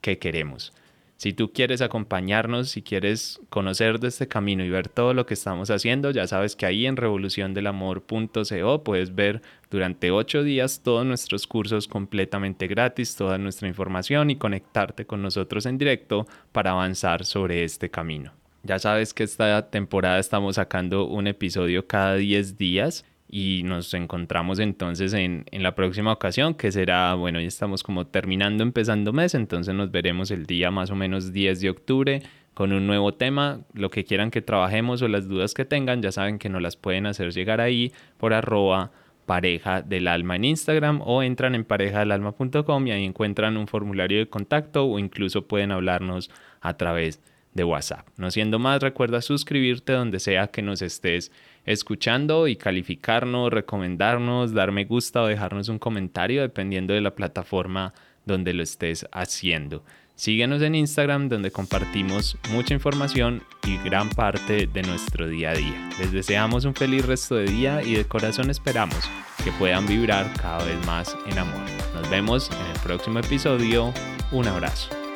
que 0.00 0.18
queremos. 0.18 0.72
Si 1.16 1.32
tú 1.32 1.52
quieres 1.52 1.82
acompañarnos, 1.82 2.70
si 2.70 2.82
quieres 2.82 3.40
conocer 3.50 3.98
de 3.98 4.06
este 4.06 4.28
camino 4.28 4.64
y 4.64 4.70
ver 4.70 4.88
todo 4.88 5.12
lo 5.12 5.26
que 5.26 5.34
estamos 5.34 5.68
haciendo, 5.70 6.12
ya 6.12 6.28
sabes 6.28 6.54
que 6.54 6.66
ahí 6.66 6.86
en 6.86 6.96
revoluciondelamor.co 6.96 8.84
puedes 8.84 9.12
ver 9.16 9.42
durante 9.68 10.12
ocho 10.12 10.44
días 10.44 10.80
todos 10.84 11.04
nuestros 11.04 11.48
cursos 11.48 11.88
completamente 11.88 12.68
gratis, 12.68 13.16
toda 13.16 13.38
nuestra 13.38 13.66
información 13.66 14.30
y 14.30 14.36
conectarte 14.36 15.04
con 15.04 15.20
nosotros 15.20 15.66
en 15.66 15.78
directo 15.78 16.28
para 16.52 16.70
avanzar 16.70 17.24
sobre 17.24 17.64
este 17.64 17.90
camino. 17.90 18.37
Ya 18.62 18.78
sabes 18.78 19.14
que 19.14 19.22
esta 19.22 19.70
temporada 19.70 20.18
estamos 20.18 20.56
sacando 20.56 21.06
un 21.06 21.26
episodio 21.26 21.86
cada 21.86 22.16
10 22.16 22.58
días 22.58 23.04
y 23.28 23.62
nos 23.64 23.92
encontramos 23.94 24.58
entonces 24.58 25.12
en, 25.12 25.44
en, 25.50 25.62
la 25.62 25.74
próxima 25.74 26.12
ocasión 26.12 26.54
que 26.54 26.72
será, 26.72 27.14
bueno, 27.14 27.40
ya 27.40 27.46
estamos 27.46 27.82
como 27.82 28.06
terminando, 28.06 28.62
empezando 28.62 29.12
mes, 29.12 29.34
entonces 29.34 29.74
nos 29.74 29.90
veremos 29.90 30.30
el 30.30 30.46
día 30.46 30.70
más 30.70 30.90
o 30.90 30.96
menos 30.96 31.32
10 31.32 31.60
de 31.60 31.70
octubre 31.70 32.22
con 32.54 32.72
un 32.72 32.86
nuevo 32.86 33.14
tema, 33.14 33.60
lo 33.74 33.90
que 33.90 34.04
quieran 34.04 34.32
que 34.32 34.42
trabajemos 34.42 35.00
o 35.02 35.08
las 35.08 35.28
dudas 35.28 35.54
que 35.54 35.64
tengan, 35.64 36.02
ya 36.02 36.10
saben 36.10 36.38
que 36.38 36.48
nos 36.48 36.60
las 36.60 36.76
pueden 36.76 37.06
hacer 37.06 37.32
llegar 37.32 37.60
ahí 37.60 37.92
por 38.16 38.32
arroba 38.32 38.90
pareja 39.26 39.82
del 39.82 40.08
alma 40.08 40.34
en 40.36 40.44
Instagram 40.44 41.02
o 41.04 41.22
entran 41.22 41.54
en 41.54 41.64
parejadelalma.com 41.64 42.86
y 42.86 42.90
ahí 42.90 43.04
encuentran 43.04 43.56
un 43.58 43.68
formulario 43.68 44.18
de 44.18 44.28
contacto 44.28 44.86
o 44.86 44.98
incluso 44.98 45.46
pueden 45.46 45.70
hablarnos 45.70 46.30
a 46.60 46.76
través 46.76 47.20
WhatsApp. 47.64 48.06
No 48.16 48.30
siendo 48.30 48.58
más, 48.58 48.82
recuerda 48.82 49.20
suscribirte 49.20 49.92
donde 49.92 50.20
sea 50.20 50.48
que 50.48 50.62
nos 50.62 50.82
estés 50.82 51.32
escuchando 51.64 52.48
y 52.48 52.56
calificarnos, 52.56 53.52
recomendarnos, 53.52 54.54
dar 54.54 54.72
me 54.72 54.84
gusta 54.84 55.22
o 55.22 55.26
dejarnos 55.26 55.68
un 55.68 55.78
comentario 55.78 56.42
dependiendo 56.42 56.94
de 56.94 57.00
la 57.00 57.14
plataforma 57.14 57.92
donde 58.24 58.52
lo 58.54 58.62
estés 58.62 59.06
haciendo. 59.12 59.84
Síguenos 60.18 60.62
en 60.62 60.74
Instagram 60.74 61.28
donde 61.28 61.52
compartimos 61.52 62.36
mucha 62.50 62.74
información 62.74 63.42
y 63.64 63.78
gran 63.78 64.10
parte 64.10 64.66
de 64.66 64.82
nuestro 64.82 65.28
día 65.28 65.50
a 65.50 65.54
día. 65.54 65.90
Les 66.00 66.10
deseamos 66.10 66.64
un 66.64 66.74
feliz 66.74 67.06
resto 67.06 67.36
de 67.36 67.44
día 67.44 67.82
y 67.84 67.94
de 67.94 68.04
corazón 68.04 68.50
esperamos 68.50 68.98
que 69.44 69.52
puedan 69.52 69.86
vibrar 69.86 70.28
cada 70.34 70.64
vez 70.64 70.84
más 70.86 71.16
en 71.26 71.38
amor. 71.38 71.62
Nos 71.94 72.10
vemos 72.10 72.50
en 72.50 72.66
el 72.74 72.80
próximo 72.80 73.20
episodio. 73.20 73.94
Un 74.32 74.48
abrazo. 74.48 75.07